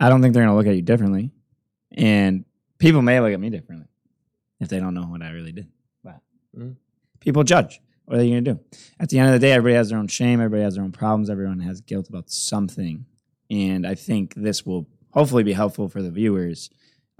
I 0.00 0.08
don't 0.08 0.20
think 0.20 0.34
they're 0.34 0.42
going 0.44 0.52
to 0.52 0.56
look 0.58 0.66
at 0.66 0.74
you 0.76 0.82
differently. 0.82 1.30
And 1.92 2.44
people 2.78 3.02
may 3.02 3.20
look 3.20 3.32
at 3.32 3.40
me 3.40 3.50
differently 3.50 3.86
if 4.60 4.68
they 4.68 4.80
don't 4.80 4.94
know 4.94 5.02
what 5.02 5.22
I 5.22 5.30
really 5.30 5.52
did. 5.52 5.68
But 6.02 6.20
Mm. 6.56 6.76
people 7.20 7.44
judge. 7.44 7.80
What 8.04 8.18
are 8.18 8.22
you 8.24 8.32
going 8.32 8.44
to 8.44 8.54
do? 8.54 8.60
At 8.98 9.08
the 9.10 9.18
end 9.18 9.28
of 9.28 9.32
the 9.34 9.38
day, 9.38 9.52
everybody 9.52 9.76
has 9.76 9.88
their 9.90 9.98
own 9.98 10.08
shame. 10.08 10.40
Everybody 10.40 10.64
has 10.64 10.74
their 10.74 10.84
own 10.84 10.92
problems. 10.92 11.30
Everyone 11.30 11.60
has 11.60 11.80
guilt 11.80 12.08
about 12.08 12.30
something. 12.30 13.06
And 13.48 13.86
I 13.86 13.94
think 13.94 14.34
this 14.34 14.66
will 14.66 14.86
hopefully 15.12 15.44
be 15.44 15.52
helpful 15.52 15.88
for 15.88 16.02
the 16.02 16.10
viewers. 16.10 16.68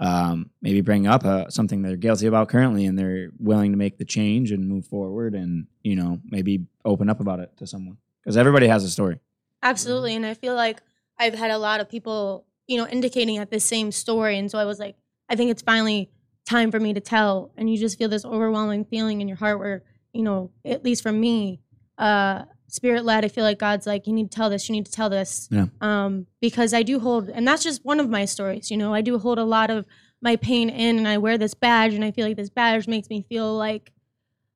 Um, 0.03 0.51
maybe 0.61 0.81
bring 0.81 1.07
up 1.07 1.25
uh, 1.25 1.49
something 1.49 1.83
they're 1.83 1.95
guilty 1.95 2.27
about 2.27 2.49
currently 2.49 2.87
and 2.87 2.99
they're 2.99 3.31
willing 3.39 3.71
to 3.71 3.79
make 3.79 3.99
the 3.99 4.05
change 4.05 4.51
and 4.51 4.69
move 4.69 4.85
forward 4.85 5.33
and, 5.37 5.69
you 5.85 5.95
know, 5.95 6.19
maybe 6.29 6.67
open 6.85 7.09
up 7.09 7.21
about 7.21 7.39
it 7.39 7.57
to 7.59 7.69
someone. 7.69 7.99
Because 8.21 8.37
everybody 8.37 8.67
has 8.67 8.83
a 8.83 8.91
story. 8.91 9.21
Absolutely. 9.63 10.17
And 10.17 10.27
I 10.27 10.35
feel 10.35 10.57
like 10.57 10.83
I've 11.21 11.35
had 11.35 11.53
a 11.53 11.59
lot 11.59 11.79
of 11.79 11.89
people, 11.89 12.47
you 12.67 12.79
know, 12.79 12.89
indicating 12.89 13.39
at 13.39 13.53
the 13.53 13.61
same 13.61 13.93
story. 13.93 14.39
And 14.39 14.51
so 14.51 14.59
I 14.59 14.65
was 14.65 14.81
like, 14.81 14.97
I 15.29 15.37
think 15.37 15.53
it's 15.53 15.63
finally 15.63 16.11
time 16.45 16.73
for 16.73 16.81
me 16.81 16.93
to 16.95 17.01
tell. 17.01 17.53
And 17.57 17.71
you 17.71 17.79
just 17.79 17.97
feel 17.97 18.09
this 18.09 18.25
overwhelming 18.25 18.85
feeling 18.87 19.21
in 19.21 19.29
your 19.29 19.37
heart 19.37 19.61
where, 19.61 19.85
you 20.13 20.23
know, 20.23 20.51
at 20.65 20.83
least 20.85 21.05
for 21.05 21.13
me, 21.13 21.61
uh, 21.97 22.43
spirit 22.73 23.05
led, 23.05 23.23
I 23.23 23.29
feel 23.29 23.45
like 23.45 23.59
God's 23.59 23.87
like, 23.87 24.07
you 24.07 24.15
need 24.15 24.31
to 24.31 24.35
tell 24.35 24.49
this, 24.49 24.67
you 24.69 24.73
need 24.73 24.87
to 24.87 24.93
tell 24.93 25.11
this. 25.11 25.47
Yeah. 25.51 25.67
Um, 25.83 26.27
because 26.41 26.73
I 26.73 26.83
do 26.83 26.99
hold, 26.99 27.29
and 27.29 27.47
that's 27.47 27.63
just 27.63 27.85
one 27.85 28.01
of 28.01 28.09
my 28.09 28.25
stories, 28.25 28.71
you 28.71 28.79
know, 28.79 28.95
I 28.95 29.03
do 29.03 29.19
hold 29.19 29.39
a 29.39 29.45
lot 29.45 29.71
of 29.71 29.85
my 30.23 30.37
pain 30.37 30.71
in 30.71 30.97
and 30.97 31.07
I 31.07 31.19
wear 31.19 31.37
this 31.37 31.53
badge 31.53 31.93
and 31.93 32.03
I 32.03 32.13
feel 32.13 32.27
like 32.27 32.37
this 32.37 32.49
badge 32.49 32.89
makes 32.89 33.11
me 33.11 33.27
feel 33.29 33.55
like, 33.55 33.93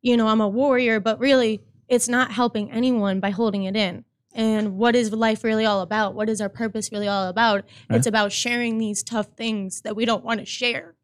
you 0.01 0.17
know, 0.17 0.29
I'm 0.29 0.41
a 0.41 0.49
warrior, 0.49 0.99
but 0.99 1.21
really 1.21 1.61
it's 1.89 2.09
not 2.09 2.33
helping 2.33 2.73
anyone 2.73 3.21
by 3.21 3.31
holding 3.31 3.65
it 3.65 3.77
in. 3.77 4.05
And 4.33 4.79
what 4.79 4.97
is 4.97 5.13
life 5.13 5.45
really 5.45 5.67
all 5.67 5.83
about? 5.83 6.15
What 6.15 6.31
is 6.31 6.41
our 6.41 6.49
purpose 6.49 6.91
really 6.93 7.09
all 7.09 7.29
about? 7.29 7.65
Right. 7.91 7.99
It's 7.99 8.07
about 8.07 8.33
sharing 8.33 8.79
these 8.79 9.03
tough 9.03 9.29
things 9.37 9.83
that 9.83 9.95
we 9.95 10.07
don't 10.07 10.25
want 10.25 10.41
to 10.41 10.47
share. 10.47 10.95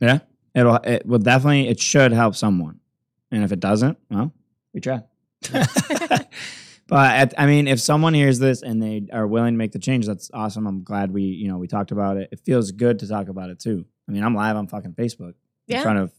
Yeah, 0.00 0.20
it'll 0.54 0.76
it 0.76 1.06
will 1.06 1.18
definitely 1.18 1.68
it 1.68 1.80
should 1.80 2.12
help 2.12 2.36
someone, 2.36 2.80
and 3.30 3.42
if 3.42 3.50
it 3.50 3.60
doesn't, 3.60 3.98
well, 4.08 4.32
we 4.72 4.80
try. 4.80 5.02
but 6.88 7.10
at, 7.14 7.34
I 7.38 7.46
mean, 7.46 7.66
if 7.68 7.80
someone 7.80 8.14
hears 8.14 8.38
this 8.38 8.62
and 8.62 8.82
they 8.82 9.06
are 9.12 9.26
willing 9.26 9.54
to 9.54 9.58
make 9.58 9.72
the 9.72 9.78
change, 9.78 10.06
that's 10.06 10.30
awesome. 10.32 10.66
I'm 10.66 10.82
glad 10.84 11.12
we 11.12 11.22
you 11.22 11.48
know 11.48 11.58
we 11.58 11.66
talked 11.66 11.90
about 11.90 12.16
it. 12.16 12.28
It 12.32 12.40
feels 12.40 12.70
good 12.72 12.98
to 13.00 13.08
talk 13.08 13.28
about 13.28 13.50
it 13.50 13.58
too. 13.60 13.84
I 14.08 14.12
mean, 14.12 14.22
I'm 14.22 14.34
live 14.34 14.56
on 14.56 14.66
fucking 14.68 14.92
Facebook 14.92 15.34
in 15.68 15.82
front 15.82 15.98
of 15.98 16.12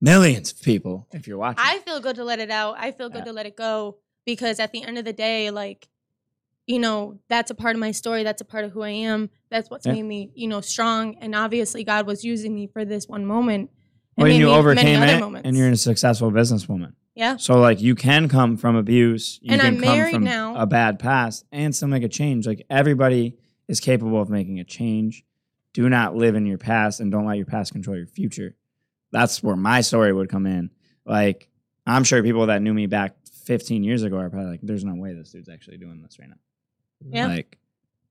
millions 0.00 0.52
of 0.52 0.62
people. 0.62 1.06
If 1.12 1.26
you're 1.26 1.38
watching, 1.38 1.58
I 1.64 1.78
feel 1.78 2.00
good 2.00 2.16
to 2.16 2.24
let 2.24 2.38
it 2.38 2.50
out. 2.50 2.76
I 2.78 2.92
feel 2.92 3.08
good 3.08 3.18
Yeah. 3.18 3.24
to 3.26 3.32
let 3.32 3.46
it 3.46 3.56
go 3.56 3.98
because 4.24 4.60
at 4.60 4.72
the 4.72 4.82
end 4.84 4.96
of 4.98 5.04
the 5.04 5.12
day, 5.12 5.50
like, 5.50 5.88
you 6.66 6.78
know, 6.78 7.18
that's 7.28 7.50
a 7.50 7.54
part 7.54 7.74
of 7.74 7.80
my 7.80 7.90
story. 7.90 8.22
That's 8.22 8.40
a 8.40 8.44
part 8.44 8.64
of 8.64 8.70
who 8.70 8.82
I 8.82 8.90
am. 8.90 9.28
That's 9.50 9.68
what's 9.70 9.86
Yeah. 9.86 9.92
made 9.94 10.04
me, 10.04 10.30
you 10.34 10.46
know, 10.46 10.60
strong. 10.60 11.16
And 11.16 11.34
obviously, 11.34 11.82
God 11.82 12.06
was 12.06 12.22
using 12.24 12.54
me 12.54 12.68
for 12.68 12.84
this 12.84 13.08
one 13.08 13.24
moment. 13.26 13.70
and 14.16 14.24
when 14.24 14.32
maybe 14.32 14.40
you 14.40 14.50
overcame 14.50 15.02
it, 15.02 15.20
moments. 15.20 15.46
and 15.46 15.56
you're 15.56 15.68
a 15.70 15.76
successful 15.76 16.30
businesswoman. 16.30 16.92
Yeah, 17.20 17.36
So 17.36 17.60
like 17.60 17.80
you 17.82 17.94
can 17.94 18.28
come 18.28 18.56
from 18.56 18.76
abuse, 18.76 19.38
you 19.42 19.52
And 19.52 19.60
can 19.60 19.74
I'm 19.74 19.80
come 19.80 19.96
married 19.96 20.14
from 20.14 20.24
now. 20.24 20.56
a 20.56 20.66
bad 20.66 20.98
past 20.98 21.44
and 21.52 21.74
still 21.76 21.88
make 21.88 22.02
a 22.02 22.08
change. 22.08 22.46
Like 22.46 22.64
everybody 22.70 23.36
is 23.68 23.78
capable 23.78 24.20
of 24.22 24.30
making 24.30 24.58
a 24.58 24.64
change. 24.64 25.22
Do 25.74 25.88
not 25.88 26.16
live 26.16 26.34
in 26.34 26.46
your 26.46 26.58
past 26.58 26.98
and 27.00 27.12
don't 27.12 27.26
let 27.26 27.36
your 27.36 27.46
past 27.46 27.72
control 27.72 27.96
your 27.96 28.06
future. 28.06 28.56
That's 29.12 29.42
where 29.42 29.54
my 29.56 29.82
story 29.82 30.12
would 30.12 30.28
come 30.30 30.46
in. 30.46 30.70
Like 31.04 31.48
I'm 31.86 32.04
sure 32.04 32.22
people 32.22 32.46
that 32.46 32.62
knew 32.62 32.72
me 32.74 32.86
back 32.86 33.16
15 33.44 33.84
years 33.84 34.02
ago 34.02 34.16
are 34.16 34.30
probably 34.30 34.50
like, 34.52 34.60
"There's 34.62 34.84
no 34.84 34.94
way 34.94 35.12
this 35.14 35.30
dude's 35.32 35.48
actually 35.48 35.78
doing 35.78 36.00
this 36.02 36.18
right 36.18 36.28
now." 36.28 36.36
Yeah. 37.04 37.26
Like, 37.26 37.58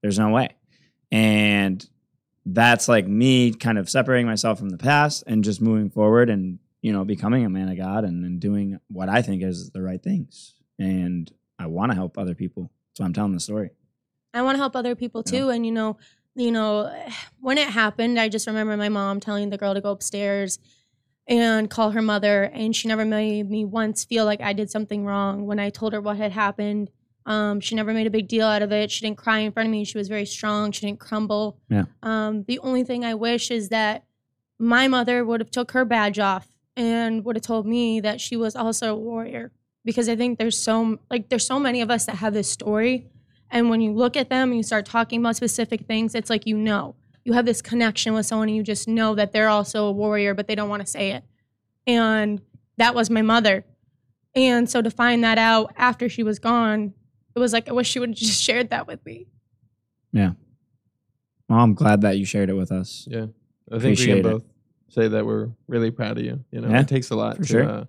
there's 0.01 0.19
no 0.19 0.29
way. 0.29 0.49
And 1.11 1.87
that's 2.45 2.87
like 2.87 3.07
me 3.07 3.53
kind 3.53 3.77
of 3.77 3.89
separating 3.89 4.25
myself 4.27 4.59
from 4.59 4.69
the 4.69 4.77
past 4.77 5.23
and 5.27 5.43
just 5.43 5.61
moving 5.61 5.89
forward 5.89 6.29
and, 6.29 6.59
you 6.81 6.93
know, 6.93 7.03
becoming 7.05 7.45
a 7.45 7.49
man 7.49 7.69
of 7.69 7.77
God 7.77 8.03
and, 8.05 8.23
and 8.25 8.39
doing 8.39 8.79
what 8.87 9.09
I 9.09 9.21
think 9.21 9.43
is 9.43 9.71
the 9.71 9.81
right 9.81 10.01
things. 10.01 10.53
And 10.77 11.31
I 11.57 11.65
want 11.67 11.91
to 11.91 11.95
help 11.95 12.17
other 12.17 12.35
people. 12.35 12.71
So 12.95 13.03
I'm 13.03 13.13
telling 13.13 13.33
the 13.33 13.39
story. 13.39 13.71
I 14.33 14.41
want 14.41 14.55
to 14.55 14.59
help 14.59 14.75
other 14.75 14.95
people 14.95 15.23
Yeah. 15.25 15.39
too. 15.39 15.49
And 15.49 15.65
you 15.65 15.71
know, 15.71 15.97
you 16.35 16.51
know, 16.51 16.89
when 17.39 17.57
it 17.57 17.67
happened, 17.69 18.19
I 18.19 18.29
just 18.29 18.47
remember 18.47 18.77
my 18.77 18.89
mom 18.89 19.19
telling 19.19 19.49
the 19.49 19.57
girl 19.57 19.73
to 19.73 19.81
go 19.81 19.91
upstairs 19.91 20.59
and 21.27 21.69
call 21.69 21.91
her 21.91 22.01
mother, 22.01 22.43
and 22.43 22.75
she 22.75 22.87
never 22.87 23.05
made 23.05 23.51
me 23.51 23.63
once 23.63 24.03
feel 24.03 24.25
like 24.25 24.41
I 24.41 24.51
did 24.53 24.71
something 24.71 25.05
wrong 25.05 25.45
when 25.45 25.59
I 25.59 25.69
told 25.69 25.93
her 25.93 26.01
what 26.01 26.17
had 26.17 26.31
happened. 26.31 26.89
Um, 27.27 27.59
she 27.59 27.75
never 27.75 27.93
made 27.93 28.07
a 28.07 28.09
big 28.09 28.27
deal 28.27 28.47
out 28.47 28.63
of 28.63 28.71
it. 28.71 28.89
She 28.89 29.05
didn't 29.05 29.19
cry 29.19 29.39
in 29.39 29.51
front 29.51 29.67
of 29.67 29.71
me. 29.71 29.83
She 29.83 29.99
was 29.99 30.07
very 30.07 30.25
strong. 30.25 30.71
She 30.71 30.87
didn't 30.87 30.99
crumble. 30.99 31.59
Yeah. 31.69 31.85
Um, 32.01 32.45
the 32.47 32.57
only 32.59 32.83
thing 32.83 33.05
I 33.05 33.13
wish 33.13 33.51
is 33.51 33.69
that 33.69 34.05
my 34.57 34.87
mother 34.87 35.23
would 35.23 35.39
have 35.39 35.51
took 35.51 35.71
her 35.73 35.85
badge 35.85 36.17
off 36.17 36.47
and 36.79 37.25
would 37.25 37.35
have 37.35 37.43
told 37.43 37.67
me 37.67 37.99
that 37.99 38.21
she 38.21 38.37
was 38.37 38.55
also 38.55 38.93
a 38.93 38.95
warrior. 38.95 39.51
Because 39.83 40.07
I 40.07 40.15
think 40.15 40.39
there's 40.39 40.57
so 40.57 40.99
like 41.09 41.29
there's 41.29 41.45
so 41.45 41.59
many 41.59 41.81
of 41.81 41.91
us 41.91 42.05
that 42.05 42.15
have 42.15 42.33
this 42.33 42.49
story 42.49 43.07
and 43.51 43.69
when 43.69 43.81
you 43.81 43.91
look 43.91 44.15
at 44.15 44.29
them 44.29 44.49
and 44.49 44.57
you 44.57 44.63
start 44.63 44.85
talking 44.85 45.19
about 45.19 45.35
specific 45.35 45.87
things 45.87 46.13
it's 46.13 46.29
like 46.29 46.45
you 46.45 46.55
know 46.55 46.95
you 47.23 47.33
have 47.33 47.45
this 47.45 47.61
connection 47.61 48.13
with 48.13 48.25
someone 48.25 48.49
and 48.49 48.57
you 48.57 48.61
just 48.61 48.87
know 48.87 49.15
that 49.15 49.31
they're 49.31 49.47
also 49.47 49.85
a 49.85 49.91
warrior 49.91 50.33
but 50.33 50.47
they 50.47 50.55
don't 50.55 50.69
want 50.69 50.81
to 50.81 50.85
say 50.85 51.11
it. 51.11 51.23
And 51.87 52.41
that 52.77 52.93
was 52.95 53.09
my 53.09 53.21
mother. 53.21 53.65
And 54.35 54.69
so 54.69 54.81
to 54.81 54.91
find 54.91 55.23
that 55.23 55.37
out 55.37 55.73
after 55.75 56.07
she 56.07 56.23
was 56.23 56.39
gone 56.39 56.93
it 57.35 57.39
was 57.39 57.53
like 57.53 57.67
I 57.69 57.71
wish 57.73 57.89
she 57.89 57.99
would 57.99 58.09
have 58.09 58.17
just 58.29 58.41
shared 58.41 58.69
that 58.69 58.85
with 58.87 59.03
me. 59.05 59.27
Yeah. 60.11 60.31
Well, 61.47 61.59
I'm 61.59 61.73
glad 61.73 62.01
that 62.01 62.17
you 62.17 62.25
shared 62.25 62.49
it 62.49 62.53
with 62.53 62.71
us. 62.71 63.07
Yeah, 63.09 63.27
I 63.71 63.79
think 63.79 63.83
we 63.83 63.93
Appreciate 63.93 64.23
can 64.23 64.35
it. 64.37 64.43
Say 64.89 65.07
that 65.07 65.25
we're 65.25 65.49
really 65.67 65.91
proud 65.91 66.17
of 66.17 66.23
you. 66.23 66.43
You 66.51 66.61
know, 66.61 66.69
Yeah, 66.69 66.81
it 66.81 66.87
takes 66.87 67.09
a 67.11 67.15
lot 67.15 67.37
to 67.37 67.45
sure. 67.45 67.63
uh, 67.63 67.85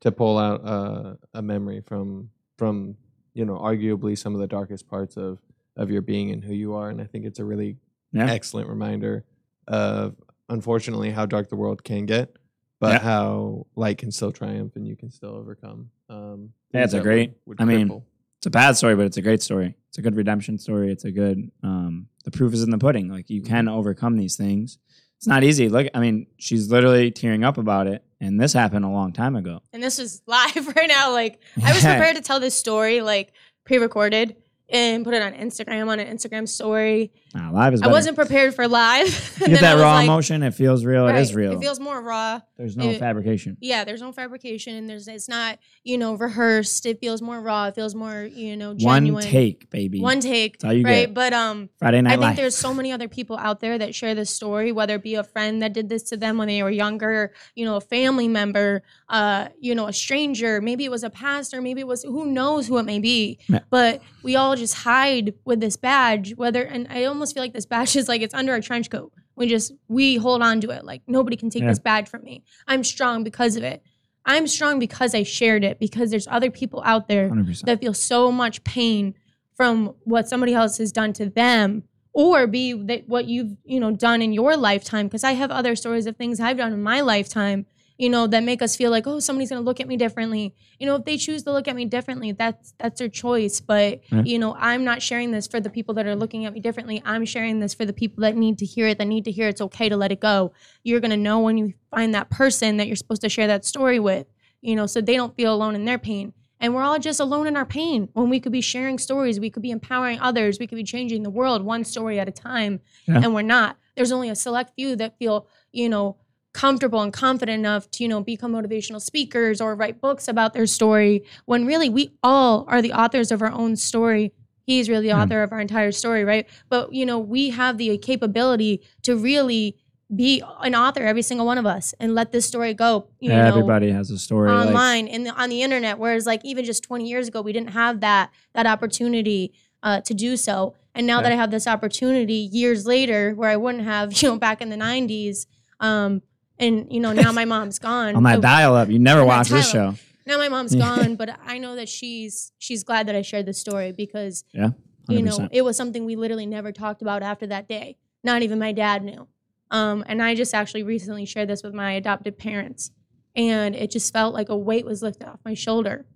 to 0.00 0.12
pull 0.12 0.38
out 0.38 0.64
uh, 0.64 1.14
a 1.34 1.42
memory 1.42 1.80
from 1.86 2.30
from 2.56 2.96
you 3.34 3.44
know 3.44 3.56
arguably 3.58 4.16
some 4.18 4.34
of 4.34 4.40
the 4.40 4.46
darkest 4.46 4.88
parts 4.88 5.16
of 5.16 5.38
of 5.76 5.90
your 5.90 6.02
being 6.02 6.30
and 6.30 6.42
who 6.44 6.52
you 6.54 6.74
are, 6.74 6.90
and 6.90 7.00
I 7.00 7.04
think 7.04 7.24
it's 7.24 7.38
a 7.38 7.44
really 7.44 7.76
Yeah. 8.12 8.30
excellent 8.30 8.68
reminder 8.68 9.24
of 9.68 10.16
unfortunately 10.48 11.10
how 11.10 11.26
dark 11.26 11.48
the 11.48 11.56
world 11.56 11.84
can 11.84 12.06
get, 12.06 12.36
but 12.80 12.94
Yeah. 12.94 12.98
how 12.98 13.66
light 13.76 13.98
can 13.98 14.10
still 14.10 14.32
triumph 14.32 14.74
and 14.76 14.86
you 14.86 14.96
can 14.96 15.10
still 15.10 15.30
overcome. 15.30 15.90
Um, 16.08 16.52
Yeah, 16.74 16.84
it's 16.84 16.92
a 16.94 17.00
great- 17.00 17.34
would 17.46 17.60
I 17.60 17.64
mean. 17.64 18.02
It's 18.38 18.46
a 18.46 18.50
bad 18.50 18.74
story, 18.76 18.96
but 18.96 19.04
it's 19.04 19.18
a 19.18 19.22
great 19.22 19.42
story. 19.42 19.76
It's 19.90 19.98
a 19.98 20.02
good 20.02 20.16
redemption 20.16 20.56
story. 20.58 20.90
It's 20.90 21.04
a 21.04 21.12
good. 21.12 21.50
Um, 21.62 22.08
the 22.24 22.30
proof 22.30 22.54
is 22.54 22.62
in 22.62 22.70
the 22.70 22.78
pudding. 22.78 23.08
Like 23.08 23.28
you 23.28 23.42
can 23.42 23.68
overcome 23.68 24.16
these 24.16 24.34
things. 24.36 24.78
It's 25.20 25.26
not 25.26 25.44
easy. 25.44 25.68
Look, 25.68 25.86
I 25.92 26.00
mean, 26.00 26.28
she's 26.38 26.70
literally 26.70 27.10
tearing 27.10 27.44
up 27.44 27.58
about 27.58 27.86
it, 27.86 28.02
and 28.22 28.40
this 28.40 28.54
happened 28.54 28.86
a 28.86 28.88
long 28.88 29.12
time 29.12 29.36
ago. 29.36 29.60
and 29.70 29.82
this 29.82 29.98
is 29.98 30.22
live 30.26 30.66
right 30.74 30.88
now 30.88 31.12
like 31.12 31.40
I 31.62 31.74
was 31.74 31.82
prepared 31.82 32.16
to 32.16 32.22
tell 32.22 32.40
this 32.40 32.54
story 32.54 33.02
like 33.02 33.34
pre-recorded 33.66 34.34
and 34.70 35.04
put 35.04 35.14
it 35.14 35.22
on 35.22 35.32
Instagram 35.32 35.88
on 35.88 35.98
an 35.98 36.16
Instagram 36.16 36.48
story. 36.48 37.12
Nah, 37.34 37.50
live 37.50 37.74
is 37.74 37.82
I 37.82 37.88
wasn't 37.88 38.16
prepared 38.16 38.54
for 38.54 38.66
live. 38.66 39.38
You 39.40 39.46
get 39.48 39.60
that 39.60 39.74
raw 39.74 39.94
like, 39.94 40.04
emotion. 40.04 40.42
It 40.42 40.54
feels 40.54 40.84
real. 40.84 41.06
It 41.08 41.16
is 41.16 41.34
real. 41.34 41.52
It 41.52 41.60
feels 41.60 41.78
more 41.80 42.00
raw. 42.00 42.40
There's 42.56 42.76
no 42.76 42.90
it- 42.90 42.98
fabrication. 42.98 43.56
Yeah, 43.60 43.84
there's 43.84 44.00
no 44.00 44.12
fabrication 44.12 44.74
and 44.74 44.88
there's 44.88 45.08
it's 45.08 45.28
not, 45.28 45.58
you 45.84 45.98
know, 45.98 46.14
rehearsed. 46.14 46.86
It 46.86 47.00
feels 47.00 47.22
more 47.22 47.40
raw. 47.40 47.66
It 47.66 47.74
feels 47.74 47.94
more, 47.94 48.22
you 48.22 48.56
know, 48.56 48.74
genuine. 48.74 49.14
One 49.14 49.22
take, 49.22 49.70
baby. 49.70 50.00
One 50.00 50.20
take. 50.20 50.58
That's 50.58 50.64
all 50.64 50.72
you 50.72 50.84
right. 50.84 51.06
get. 51.06 51.14
But 51.14 51.32
um 51.32 51.68
Friday 51.78 52.02
Night 52.02 52.10
I 52.10 52.14
think 52.14 52.22
Live. 52.22 52.36
there's 52.36 52.56
so 52.56 52.74
many 52.74 52.92
other 52.92 53.08
people 53.08 53.36
out 53.38 53.60
there 53.60 53.78
that 53.78 53.94
share 53.94 54.14
this 54.14 54.30
story, 54.30 54.72
whether 54.72 54.96
it 54.96 55.02
be 55.02 55.14
a 55.14 55.24
friend 55.24 55.62
that 55.62 55.72
did 55.72 55.88
this 55.88 56.02
to 56.04 56.16
them 56.16 56.38
when 56.38 56.48
they 56.48 56.62
were 56.62 56.70
younger, 56.70 57.32
you 57.54 57.64
know, 57.64 57.76
a 57.76 57.80
family 57.80 58.28
member, 58.28 58.82
uh, 59.08 59.48
you 59.58 59.74
know, 59.74 59.86
a 59.86 59.92
stranger, 59.92 60.60
maybe 60.60 60.84
it 60.84 60.90
was 60.90 61.04
a 61.04 61.10
pastor, 61.10 61.60
maybe 61.60 61.80
it 61.80 61.86
was 61.86 62.02
who 62.02 62.26
knows 62.26 62.66
who 62.66 62.78
it 62.78 62.84
may 62.84 62.98
be. 62.98 63.38
Yeah. 63.48 63.60
But 63.70 64.02
we 64.22 64.36
all 64.36 64.56
just 64.60 64.74
hide 64.74 65.34
with 65.44 65.58
this 65.60 65.76
badge, 65.76 66.36
whether 66.36 66.62
and 66.62 66.86
I 66.88 67.04
almost 67.04 67.34
feel 67.34 67.42
like 67.42 67.52
this 67.52 67.66
badge 67.66 67.96
is 68.00 68.08
like 68.08 68.22
it's 68.22 68.34
under 68.34 68.54
a 68.54 68.62
trench 68.62 68.88
coat. 68.90 69.12
We 69.36 69.48
just 69.48 69.72
we 69.88 70.16
hold 70.16 70.42
on 70.42 70.60
to 70.60 70.70
it. 70.70 70.84
Like 70.84 71.02
nobody 71.08 71.36
can 71.36 71.50
take 71.50 71.62
Yeah. 71.62 71.68
this 71.70 71.78
badge 71.80 72.08
from 72.08 72.22
me. 72.22 72.44
I'm 72.68 72.84
strong 72.84 73.24
because 73.24 73.56
of 73.56 73.64
it. 73.64 73.82
I'm 74.24 74.46
strong 74.46 74.78
because 74.78 75.14
I 75.14 75.22
shared 75.22 75.64
it, 75.64 75.78
because 75.80 76.10
there's 76.10 76.28
other 76.28 76.50
people 76.50 76.82
out 76.84 77.08
there 77.08 77.30
100%. 77.30 77.62
that 77.64 77.80
feel 77.80 77.94
so 77.94 78.30
much 78.30 78.62
pain 78.64 79.14
from 79.56 79.94
what 80.04 80.28
somebody 80.28 80.52
else 80.54 80.76
has 80.78 80.92
done 80.92 81.12
to 81.14 81.28
them 81.30 81.82
or 82.12 82.46
be 82.46 82.72
that 82.72 83.08
what 83.08 83.24
you've 83.26 83.56
you 83.64 83.80
know 83.80 83.90
done 83.92 84.20
in 84.20 84.32
your 84.32 84.56
lifetime 84.56 85.06
because 85.06 85.22
i 85.22 85.32
have 85.32 85.50
other 85.50 85.76
stories 85.76 86.06
of 86.06 86.16
things 86.16 86.40
i've 86.40 86.56
done 86.56 86.72
in 86.72 86.82
my 86.82 87.00
lifetime 87.02 87.66
you 88.00 88.08
know 88.08 88.26
that 88.26 88.42
make 88.42 88.62
us 88.62 88.74
feel 88.76 88.90
like 88.90 89.06
oh 89.06 89.20
somebody's 89.20 89.50
to 89.50 89.60
look 89.60 89.78
at 89.80 89.86
me 89.86 89.96
differently. 89.96 90.54
You 90.78 90.86
know 90.86 90.96
if 90.96 91.04
they 91.04 91.16
choose 91.16 91.42
to 91.44 91.52
look 91.52 91.68
at 91.68 91.76
me 91.76 91.84
differently 91.84 92.32
that's 92.32 92.72
that's 92.78 92.98
their 92.98 93.08
choice. 93.24 93.60
But 93.60 94.00
Yeah. 94.10 94.22
you 94.24 94.38
know 94.38 94.54
i'm 94.58 94.82
not 94.84 95.02
sharing 95.02 95.30
this 95.32 95.46
for 95.46 95.60
the 95.60 95.70
people 95.70 95.92
that 95.94 96.06
are 96.06 96.16
looking 96.16 96.46
at 96.46 96.52
me 96.54 96.60
differently. 96.60 97.02
I'm 97.04 97.24
sharing 97.34 97.60
this 97.60 97.74
for 97.74 97.84
the 97.84 97.92
people 97.92 98.22
that 98.22 98.34
need 98.36 98.56
to 98.58 98.66
hear 98.74 98.86
it 98.88 98.96
that 98.98 99.06
need 99.14 99.24
to 99.26 99.30
hear 99.30 99.46
it's 99.48 99.60
okay 99.68 99.88
to 99.90 99.96
let 99.96 100.12
it 100.12 100.20
go. 100.20 100.52
You're 100.82 101.00
to 101.00 101.16
know 101.16 101.38
when 101.40 101.58
you 101.58 101.74
find 101.94 102.14
that 102.14 102.30
person 102.30 102.78
that 102.78 102.86
you're 102.86 102.96
supposed 102.96 103.22
to 103.22 103.28
share 103.28 103.46
that 103.48 103.64
story 103.64 104.00
with 104.00 104.26
you 104.62 104.74
know 104.76 104.86
so 104.86 105.00
they 105.00 105.16
don't 105.16 105.36
feel 105.36 105.52
alone 105.54 105.74
in 105.74 105.84
their 105.84 105.98
pain. 105.98 106.32
And 106.62 106.74
we're 106.74 106.82
all 106.82 106.98
just 106.98 107.20
alone 107.20 107.46
in 107.46 107.56
our 107.56 107.64
pain. 107.64 108.10
When 108.12 108.28
we 108.28 108.38
could 108.38 108.52
be 108.52 108.60
sharing 108.62 108.98
stories 108.98 109.38
we 109.40 109.50
could 109.50 109.62
be 109.62 109.70
empowering 109.70 110.18
others 110.20 110.58
we 110.58 110.66
could 110.66 110.76
be 110.76 110.84
changing 110.84 111.22
the 111.22 111.30
world 111.40 111.60
one 111.74 111.84
story 111.84 112.18
at 112.18 112.28
a 112.28 112.32
time 112.32 112.80
Yeah. 113.06 113.20
and 113.22 113.34
we're 113.34 113.42
not. 113.58 113.76
There's 113.96 114.12
only 114.12 114.30
a 114.30 114.34
select 114.46 114.72
few 114.74 114.96
that 114.96 115.18
feel 115.18 115.46
you 115.72 115.88
know 115.90 116.16
comfortable 116.52 117.00
and 117.00 117.12
confident 117.12 117.58
enough 117.58 117.90
to 117.92 118.02
you 118.02 118.08
know 118.08 118.20
become 118.22 118.52
motivational 118.52 119.00
speakers 119.00 119.60
or 119.60 119.74
write 119.74 120.00
books 120.00 120.26
about 120.28 120.52
their 120.52 120.66
story 120.66 121.22
when 121.46 121.64
really 121.66 121.88
we 121.88 122.12
all 122.22 122.64
are 122.68 122.82
the 122.82 122.92
authors 122.92 123.30
of 123.30 123.40
our 123.40 123.52
own 123.52 123.76
story 123.76 124.32
he's 124.66 124.88
really 124.88 125.02
the 125.02 125.08
Yeah. 125.08 125.22
author 125.22 125.42
of 125.42 125.52
our 125.52 125.60
entire 125.60 125.92
story 125.92 126.24
right 126.24 126.48
but 126.68 126.92
you 126.92 127.06
know 127.06 127.18
we 127.18 127.50
have 127.50 127.78
the 127.78 127.96
capability 127.98 128.82
to 129.02 129.16
really 129.16 129.76
be 130.14 130.42
an 130.62 130.74
author 130.74 131.04
every 131.04 131.22
single 131.22 131.46
one 131.46 131.56
of 131.56 131.66
us 131.66 131.94
and 132.00 132.16
let 132.16 132.32
this 132.32 132.44
story 132.46 132.74
go 132.74 133.06
you 133.20 133.28
know 133.28 133.36
Everybody 133.46 133.92
has 133.92 134.10
a 134.10 134.18
story. 134.18 134.50
like- 134.50 134.66
online 134.74 135.06
in 135.06 135.22
the, 135.22 135.30
on 135.30 135.50
the 135.50 135.62
internet 135.62 136.00
whereas 136.00 136.26
like 136.26 136.44
even 136.44 136.64
just 136.64 136.82
20 136.82 137.06
years 137.08 137.28
ago 137.28 137.40
we 137.42 137.52
didn't 137.52 137.70
have 137.70 138.00
that 138.00 138.30
that 138.54 138.66
opportunity 138.66 139.52
uh, 139.84 140.00
to 140.00 140.12
do 140.14 140.36
so 140.36 140.74
and 140.96 141.06
now 141.06 141.22
that 141.22 141.30
i 141.30 141.36
have 141.36 141.52
this 141.52 141.66
opportunity 141.68 142.34
years 142.34 142.86
later 142.86 143.34
where 143.34 143.48
i 143.50 143.56
wouldn't 143.56 143.84
have 143.84 144.12
you 144.20 144.28
know 144.28 144.36
back 144.36 144.60
in 144.60 144.68
the 144.68 144.76
90s 144.76 145.46
um 145.78 146.22
and 146.60 146.86
you 146.92 147.00
know 147.00 147.12
now 147.12 147.32
my 147.32 147.44
mom's 147.44 147.78
gone 147.80 148.14
on 148.18 148.22
that 148.22 148.38
Uh, 148.38 148.40
dial 148.40 148.74
up. 148.76 148.88
You 148.88 148.98
never 149.00 149.24
watch 149.24 149.48
this 149.48 149.68
show. 149.70 149.94
now 150.26 150.38
my 150.38 150.48
mom's 150.48 150.74
gone 150.86 151.16
but 151.16 151.36
i 151.46 151.58
know 151.58 151.74
that 151.76 151.88
she's 151.88 152.52
she's 152.58 152.84
glad 152.84 153.06
that 153.08 153.16
i 153.16 153.22
shared 153.22 153.46
this 153.46 153.58
story 153.58 153.90
because 153.92 154.44
Yeah. 154.52 154.70
100%. 155.08 155.16
you 155.16 155.22
know 155.22 155.48
it 155.50 155.62
was 155.62 155.76
something 155.76 156.04
we 156.04 156.14
literally 156.16 156.46
never 156.46 156.70
talked 156.72 157.02
about 157.02 157.22
after 157.22 157.46
that 157.48 157.66
day 157.68 157.96
not 158.22 158.42
even 158.42 158.58
my 158.58 158.72
dad 158.72 159.02
knew 159.02 159.26
um, 159.72 160.04
and 160.06 160.22
i 160.22 160.34
just 160.34 160.54
actually 160.54 160.82
recently 160.84 161.24
shared 161.26 161.48
this 161.48 161.62
with 161.62 161.74
my 161.74 161.92
adopted 161.92 162.38
parents 162.38 162.90
and 163.34 163.74
it 163.74 163.90
just 163.90 164.12
felt 164.12 164.34
like 164.34 164.48
a 164.50 164.56
weight 164.56 164.84
was 164.84 165.02
lifted 165.02 165.26
off 165.26 165.40
my 165.44 165.54
shoulder 165.54 166.06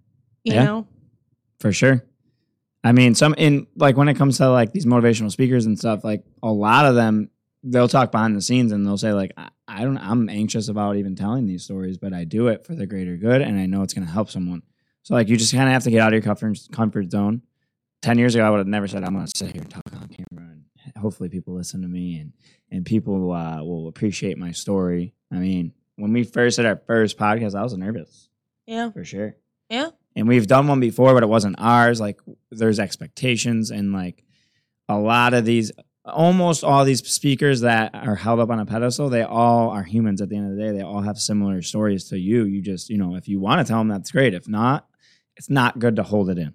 you 0.44 0.52
Yeah. 0.54 0.64
know 0.64 0.86
for 1.60 1.72
sure. 1.72 2.04
I 2.86 2.92
mean, 2.92 3.14
some 3.14 3.32
in 3.38 3.66
like 3.76 3.96
when 3.96 4.08
it 4.08 4.14
comes 4.18 4.36
to 4.38 4.50
like 4.50 4.72
these 4.72 4.84
motivational 4.84 5.30
speakers 5.32 5.64
and 5.64 5.78
stuff, 5.78 6.04
like 6.04 6.22
a 6.42 6.52
lot 6.52 6.84
of 6.84 6.94
them, 6.94 7.30
they'll 7.62 7.88
talk 7.88 8.12
behind 8.12 8.36
the 8.36 8.42
scenes 8.42 8.70
and 8.72 8.84
they'll 8.84 8.98
say 8.98 9.14
like, 9.14 9.32
I, 9.38 9.48
I 9.74 9.82
don't, 9.82 9.98
I'm 9.98 10.28
anxious 10.28 10.68
about 10.68 10.96
even 10.96 11.16
telling 11.16 11.46
these 11.46 11.64
stories, 11.64 11.98
but 11.98 12.12
I 12.12 12.24
do 12.24 12.48
it 12.48 12.64
for 12.64 12.74
the 12.74 12.86
greater 12.86 13.16
good, 13.16 13.42
and 13.42 13.58
I 13.58 13.66
know 13.66 13.82
it's 13.82 13.94
going 13.94 14.06
to 14.06 14.12
help 14.12 14.30
someone. 14.30 14.62
So 15.02 15.14
like, 15.14 15.28
you 15.28 15.36
just 15.36 15.52
kind 15.52 15.68
of 15.68 15.72
have 15.72 15.82
to 15.84 15.90
get 15.90 16.00
out 16.00 16.08
of 16.08 16.14
your 16.14 16.22
comfort 16.22 16.58
comfort 16.72 17.10
zone. 17.10 17.42
Ten 18.02 18.18
years 18.18 18.34
ago, 18.34 18.44
I 18.44 18.50
would 18.50 18.58
have 18.58 18.66
never 18.66 18.86
said 18.86 19.04
I'm 19.04 19.14
going 19.14 19.26
to 19.26 19.32
sit 19.34 19.52
here 19.52 19.62
and 19.62 19.70
talk 19.70 19.82
on 19.92 20.08
camera, 20.08 20.50
and 20.52 20.64
hopefully 20.96 21.28
people 21.28 21.54
listen 21.54 21.82
to 21.82 21.88
me 21.88 22.18
and 22.18 22.32
and 22.70 22.84
people 22.86 23.32
uh, 23.32 23.62
will 23.62 23.88
appreciate 23.88 24.38
my 24.38 24.52
story. 24.52 25.14
I 25.32 25.36
mean, 25.36 25.72
when 25.96 26.12
we 26.12 26.24
first 26.24 26.56
did 26.56 26.66
our 26.66 26.80
first 26.86 27.18
podcast, 27.18 27.54
I 27.54 27.62
was 27.62 27.76
nervous 27.76 28.28
yeah 28.66 28.90
for 28.90 29.04
sure 29.04 29.36
yeah 29.68 29.90
and 30.16 30.28
we've 30.28 30.46
done 30.46 30.66
one 30.66 30.80
before 30.80 31.12
but 31.14 31.22
it 31.22 31.28
wasn't 31.28 31.54
ours 31.58 32.00
like 32.00 32.20
there's 32.50 32.78
expectations 32.78 33.70
and 33.70 33.92
like 33.92 34.24
a 34.88 34.98
lot 34.98 35.34
of 35.34 35.44
these 35.44 35.72
almost 36.04 36.64
all 36.64 36.84
these 36.84 37.06
speakers 37.08 37.62
that 37.62 37.94
are 37.94 38.14
held 38.14 38.38
up 38.40 38.50
on 38.50 38.58
a 38.60 38.66
pedestal 38.66 39.08
they 39.08 39.22
all 39.22 39.70
are 39.70 39.82
humans 39.82 40.20
at 40.20 40.28
the 40.28 40.36
end 40.36 40.50
of 40.50 40.56
the 40.56 40.62
day. 40.62 40.70
They 40.72 40.82
all 40.82 41.00
have 41.00 41.18
similar 41.18 41.62
stories 41.62 42.04
to 42.10 42.18
you. 42.18 42.44
You 42.44 42.60
just 42.60 42.90
you 42.90 42.98
know 42.98 43.16
if 43.16 43.28
you 43.28 43.40
want 43.40 43.66
to 43.66 43.70
tell 43.70 43.78
them 43.78 43.88
that's 43.88 44.10
great. 44.10 44.34
If 44.34 44.48
not 44.48 44.86
it's 45.36 45.50
not 45.50 45.78
good 45.78 45.96
to 45.96 46.02
hold 46.02 46.30
it 46.30 46.38
in 46.38 46.54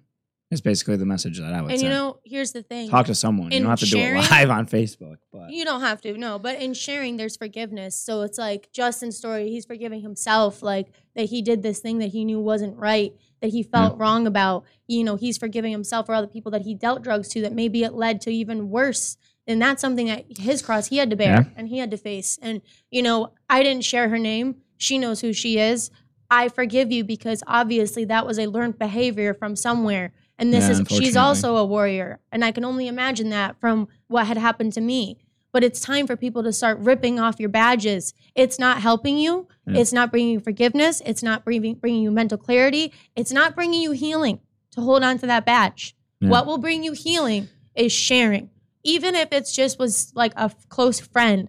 it's 0.50 0.60
basically 0.60 0.96
the 0.96 1.06
message 1.06 1.38
that 1.38 1.52
i 1.54 1.62
would 1.62 1.70
and 1.70 1.80
say. 1.80 1.86
And 1.86 1.92
you 1.94 1.98
know 1.98 2.18
here's 2.24 2.52
the 2.52 2.62
thing. 2.62 2.90
Talk 2.90 3.06
to 3.06 3.14
someone. 3.14 3.52
You 3.52 3.60
don't 3.60 3.70
have 3.70 3.78
to 3.80 3.86
sharing- 3.86 4.20
do 4.20 4.26
it 4.26 4.30
live 4.30 4.50
on 4.50 4.66
facebook 4.66 5.16
but 5.32 5.50
you 5.50 5.64
don't 5.64 5.80
have 5.80 6.00
to 6.02 6.16
no 6.16 6.38
but 6.38 6.60
in 6.60 6.74
sharing 6.74 7.16
there's 7.16 7.36
forgiveness. 7.36 7.96
So 7.96 8.22
it's 8.22 8.38
like 8.38 8.68
justin's 8.72 9.16
story 9.16 9.48
he's 9.48 9.64
forgiving 9.64 10.00
himself 10.00 10.62
like 10.62 10.88
that 11.14 11.26
he 11.26 11.42
did 11.42 11.62
this 11.62 11.80
thing 11.80 11.98
that 11.98 12.08
he 12.08 12.24
knew 12.24 12.40
wasn't 12.40 12.76
right 12.76 13.12
that 13.40 13.48
he 13.48 13.62
felt 13.62 13.98
wrong 13.98 14.26
about. 14.26 14.64
You 14.86 15.04
know 15.04 15.16
he's 15.16 15.38
forgiving 15.38 15.72
himself 15.72 16.06
for 16.06 16.14
all 16.14 16.22
the 16.22 16.28
people 16.28 16.50
that 16.52 16.62
he 16.62 16.74
dealt 16.74 17.02
drugs 17.02 17.28
to 17.28 17.40
that 17.42 17.52
maybe 17.52 17.84
it 17.84 17.94
led 17.94 18.20
to 18.22 18.30
even 18.30 18.70
worse 18.70 19.16
and 19.50 19.60
that's 19.60 19.80
something 19.80 20.06
that 20.06 20.24
his 20.38 20.62
cross 20.62 20.86
he 20.88 20.96
had 20.98 21.10
to 21.10 21.16
bear 21.16 21.34
Yeah. 21.42 21.44
and 21.56 21.68
he 21.68 21.78
had 21.78 21.90
to 21.90 21.96
face 21.96 22.38
and 22.40 22.62
you 22.90 23.02
know 23.02 23.32
i 23.48 23.62
didn't 23.62 23.84
share 23.84 24.08
her 24.08 24.18
name 24.18 24.56
she 24.76 24.98
knows 24.98 25.20
who 25.20 25.32
she 25.32 25.58
is 25.58 25.90
i 26.30 26.48
forgive 26.48 26.90
you 26.92 27.02
because 27.04 27.42
obviously 27.46 28.04
that 28.06 28.26
was 28.26 28.38
a 28.38 28.46
learned 28.46 28.78
behavior 28.78 29.34
from 29.34 29.56
somewhere 29.56 30.12
and 30.38 30.52
this 30.54 30.64
Yeah, 30.64 30.80
is 30.80 30.88
she's 30.88 31.16
also 31.16 31.56
a 31.56 31.64
warrior 31.64 32.20
and 32.32 32.44
i 32.44 32.52
can 32.52 32.64
only 32.64 32.86
imagine 32.88 33.30
that 33.30 33.60
from 33.60 33.88
what 34.08 34.26
had 34.26 34.36
happened 34.38 34.72
to 34.74 34.80
me 34.80 35.18
but 35.52 35.64
it's 35.64 35.80
time 35.80 36.06
for 36.06 36.16
people 36.16 36.44
to 36.44 36.52
start 36.52 36.78
ripping 36.78 37.18
off 37.18 37.40
your 37.40 37.48
badges. 37.48 38.14
It's 38.36 38.56
not 38.60 38.80
helping 38.82 39.18
you. 39.18 39.48
Yeah. 39.66 39.80
It's 39.80 39.92
not 39.92 40.12
bringing 40.12 40.34
you 40.34 40.38
forgiveness. 40.38 41.02
It's 41.04 41.24
not 41.24 41.44
bringing, 41.44 41.74
bringing 41.74 42.04
you 42.04 42.12
mental 42.12 42.38
clarity. 42.38 42.92
It's 43.16 43.32
not 43.32 43.56
bringing 43.56 43.82
you 43.82 43.90
healing 43.90 44.38
to 44.70 44.80
hold 44.80 45.02
on 45.02 45.18
to 45.18 45.26
that 45.26 45.44
badge. 45.44 45.96
What 46.20 46.46
will 46.46 46.58
bring 46.58 46.84
you 46.84 46.92
healing 46.92 47.48
is 47.74 47.90
sharing, 47.90 48.50
even 48.84 49.14
if 49.14 49.32
it's 49.32 49.54
just 49.54 49.78
was 49.78 50.12
like 50.14 50.32
a 50.34 50.42
f- 50.44 50.68
close 50.68 51.00
friend. 51.00 51.48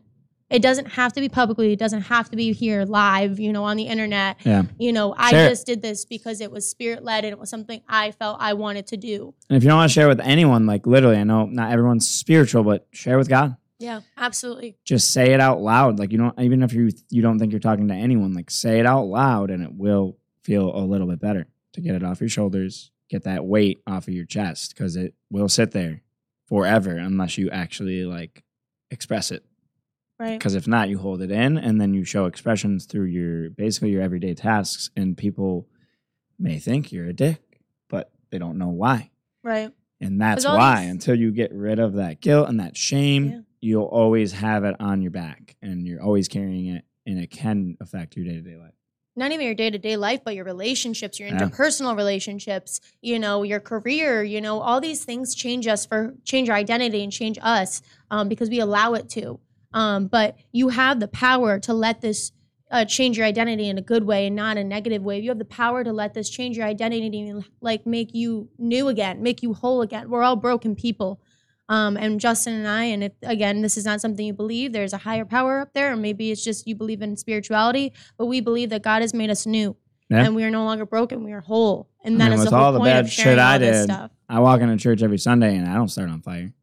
It 0.50 0.62
doesn't 0.62 0.88
have 0.88 1.14
to 1.14 1.22
be 1.22 1.30
publicly. 1.30 1.72
It 1.72 1.80
doesn't 1.80 2.02
have 2.02 2.30
to 2.32 2.36
be 2.36 2.52
here 2.52 2.84
live, 2.84 3.40
you 3.40 3.54
know, 3.54 3.64
on 3.64 3.78
the 3.78 3.84
internet. 3.84 4.36
Yeah. 4.44 4.64
You 4.78 4.92
know, 4.92 5.16
I 5.18 5.30
Share 5.32 5.46
it. 5.46 5.50
just 5.52 5.66
did 5.66 5.82
this 5.82 6.04
because 6.04 6.42
it 6.42 6.52
was 6.52 6.70
spirit 6.70 7.06
led 7.06 7.24
and 7.24 7.32
it 7.32 7.40
was 7.40 7.50
something 7.50 7.82
I 7.88 8.12
felt 8.12 8.36
I 8.42 8.52
wanted 8.52 8.86
to 8.88 8.98
do. 8.98 9.34
And 9.50 9.56
if 9.56 9.64
you 9.64 9.70
don't 9.70 9.78
want 9.78 9.90
to 9.90 9.94
share 9.94 10.10
with 10.10 10.20
anyone, 10.20 10.66
like 10.66 10.86
literally, 10.86 11.16
I 11.16 11.24
know 11.24 11.46
not 11.46 11.72
everyone's 11.72 12.06
spiritual, 12.06 12.66
but 12.66 12.86
share 12.92 13.18
with 13.18 13.30
God. 13.30 13.56
Yeah, 13.80 14.02
absolutely. 14.18 14.76
Just 14.84 15.12
say 15.12 15.32
it 15.32 15.40
out 15.40 15.62
loud. 15.62 16.00
Like 16.00 16.12
you 16.12 16.18
don't 16.18 16.38
even 16.38 16.64
if 16.64 16.74
you 16.74 16.90
you 17.10 17.22
don't 17.22 17.40
think 17.40 17.54
you're 17.54 17.62
talking 17.62 17.88
to 17.88 17.94
anyone, 17.94 18.34
like 18.34 18.52
say 18.52 18.78
it 18.82 18.86
out 18.86 19.04
loud 19.06 19.52
and 19.52 19.64
it 19.64 19.72
will 19.74 20.18
feel 20.44 20.76
a 20.76 20.84
little 20.84 21.08
bit 21.08 21.22
better 21.22 21.48
to 21.74 21.80
get 21.82 21.96
it 21.96 22.04
off 22.04 22.20
your 22.20 22.28
shoulders, 22.30 22.92
get 23.10 23.24
that 23.24 23.46
weight 23.46 23.82
off 23.88 24.10
of 24.10 24.14
your 24.14 24.26
chest 24.26 24.76
because 24.76 24.98
it 24.98 25.14
will 25.30 25.48
sit 25.48 25.72
there 25.72 26.02
forever 26.52 26.98
unless 26.98 27.38
you 27.38 27.50
actually 27.50 28.04
like 28.04 28.44
express 28.90 29.32
it. 29.32 29.46
Right. 30.20 30.38
Because 30.38 30.54
if 30.54 30.68
not, 30.68 30.90
you 30.90 30.98
hold 30.98 31.22
it 31.22 31.32
in 31.32 31.58
and 31.58 31.80
then 31.80 31.94
you 31.94 32.04
show 32.04 32.26
expressions 32.26 32.86
through 32.86 33.06
your 33.06 33.50
basically 33.52 33.92
your 33.92 34.02
everyday 34.02 34.34
tasks, 34.34 34.90
and 34.98 35.18
people 35.18 35.68
may 36.38 36.60
think 36.60 36.92
you're 36.92 37.08
a 37.08 37.14
dick, 37.14 37.62
but 37.90 38.12
they 38.32 38.38
don't 38.38 38.58
know 38.58 38.68
why. 38.70 39.12
Right. 39.44 39.72
And 40.02 40.20
that's 40.20 40.46
why, 40.46 40.82
these- 40.82 40.92
until 40.92 41.16
you 41.16 41.32
get 41.32 41.54
rid 41.54 41.80
of 41.80 41.94
that 41.94 42.20
guilt 42.20 42.50
and 42.50 42.60
that 42.60 42.76
shame, 42.76 43.26
Yeah. 43.30 43.40
you'll 43.62 43.84
always 43.86 44.34
have 44.34 44.64
it 44.66 44.76
on 44.80 45.02
your 45.02 45.12
back 45.12 45.56
and 45.62 45.88
you're 45.88 46.02
always 46.04 46.28
carrying 46.28 46.66
it, 46.68 46.84
and 47.06 47.18
it 47.18 47.32
can 47.32 47.78
affect 47.80 48.16
your 48.18 48.26
day 48.26 48.34
to 48.34 48.42
day 48.42 48.58
life. 48.58 48.74
Not 49.16 49.32
even 49.32 49.46
your 49.46 49.56
day-to-day 49.56 49.98
life 49.98 50.22
but 50.24 50.36
your 50.36 50.46
relationships 50.46 51.20
your 51.20 51.28
Yeah. 51.30 51.36
interpersonal 51.36 51.96
relationships 51.98 52.80
you 53.02 53.20
know 53.20 53.44
your 53.44 53.60
career 53.60 54.24
you 54.24 54.40
know 54.42 54.60
all 54.62 54.80
these 54.80 55.04
things 55.04 55.36
change 55.36 55.68
us 55.68 55.86
for 55.86 56.16
change 56.24 56.50
our 56.50 56.56
identity 56.56 57.04
and 57.04 57.12
change 57.12 57.38
us 57.42 57.82
um, 58.10 58.28
because 58.30 58.50
we 58.50 58.60
allow 58.60 58.94
it 58.94 59.10
to. 59.10 59.40
Um, 59.74 60.08
but 60.08 60.36
you 60.52 60.70
have 60.70 61.00
the 61.00 61.08
power 61.08 61.58
to 61.60 61.74
let 61.74 62.02
this 62.02 62.32
uh, 62.70 62.84
change 62.86 63.18
your 63.18 63.26
identity 63.26 63.70
in 63.70 63.78
a 63.78 63.82
good 63.82 64.04
way 64.06 64.28
and 64.28 64.36
not 64.36 64.58
a 64.58 64.64
negative 64.64 65.02
way. 65.02 65.20
You 65.20 65.30
have 65.30 65.40
the 65.40 65.46
power 65.46 65.84
to 65.84 65.92
let 65.94 66.14
this 66.14 66.30
change 66.30 66.58
your 66.58 66.66
identity 66.66 67.28
and 67.30 67.44
like 67.62 67.86
make 67.86 68.14
you 68.14 68.50
new 68.58 68.88
again 68.90 69.22
make 69.22 69.42
you 69.44 69.54
whole 69.54 69.82
again. 69.82 70.10
We're 70.10 70.24
all 70.24 70.36
broken 70.38 70.76
people 70.76 71.22
um, 71.72 71.96
and 71.98 72.20
Justin 72.20 72.54
and 72.54 72.68
I, 72.68 72.84
and 72.84 73.04
if, 73.06 73.14
again, 73.24 73.62
this 73.62 73.78
is 73.78 73.86
not 73.86 74.02
something 74.02 74.26
you 74.26 74.34
believe, 74.34 74.74
there's 74.74 74.94
a 74.94 74.98
higher 74.98 75.26
power 75.26 75.60
up 75.60 75.74
there, 75.74 75.94
or 75.94 75.96
maybe 75.96 76.30
it's 76.32 76.44
just 76.44 76.68
you 76.68 76.76
believe 76.76 77.02
in 77.02 77.16
spirituality, 77.16 77.94
but 78.18 78.26
we 78.26 78.42
believe 78.42 78.70
that 78.72 78.84
God 78.84 79.02
has 79.02 79.14
made 79.14 79.30
us 79.30 79.46
new, 79.46 79.76
Yeah. 80.10 80.26
and 80.26 80.36
we 80.36 80.44
are 80.44 80.52
no 80.52 80.66
longer 80.66 80.86
broken; 80.86 81.24
we 81.24 81.32
are 81.32 81.42
whole, 81.42 81.90
and 82.04 82.16
I 82.16 82.18
that 82.20 82.24
mean, 82.32 82.34
is 82.34 82.40
with 82.42 82.50
the 82.52 82.58
whole 82.58 82.66
all 82.66 82.74
the 82.74 82.80
point 82.80 82.90
bad 82.92 83.06
of 83.06 83.12
sharing 83.12 83.32
shit 83.38 83.40
I 83.40 83.58
this 83.58 83.78
did, 83.88 83.94
stuff. 83.94 84.12
I 84.30 84.40
walk 84.42 84.62
into 84.62 84.78
church 84.78 85.02
every 85.02 85.18
Sunday 85.18 85.56
and 85.56 85.68
I 85.68 85.74
don't 85.76 85.88
start 85.90 86.10
on 86.10 86.22
fire. 86.22 86.54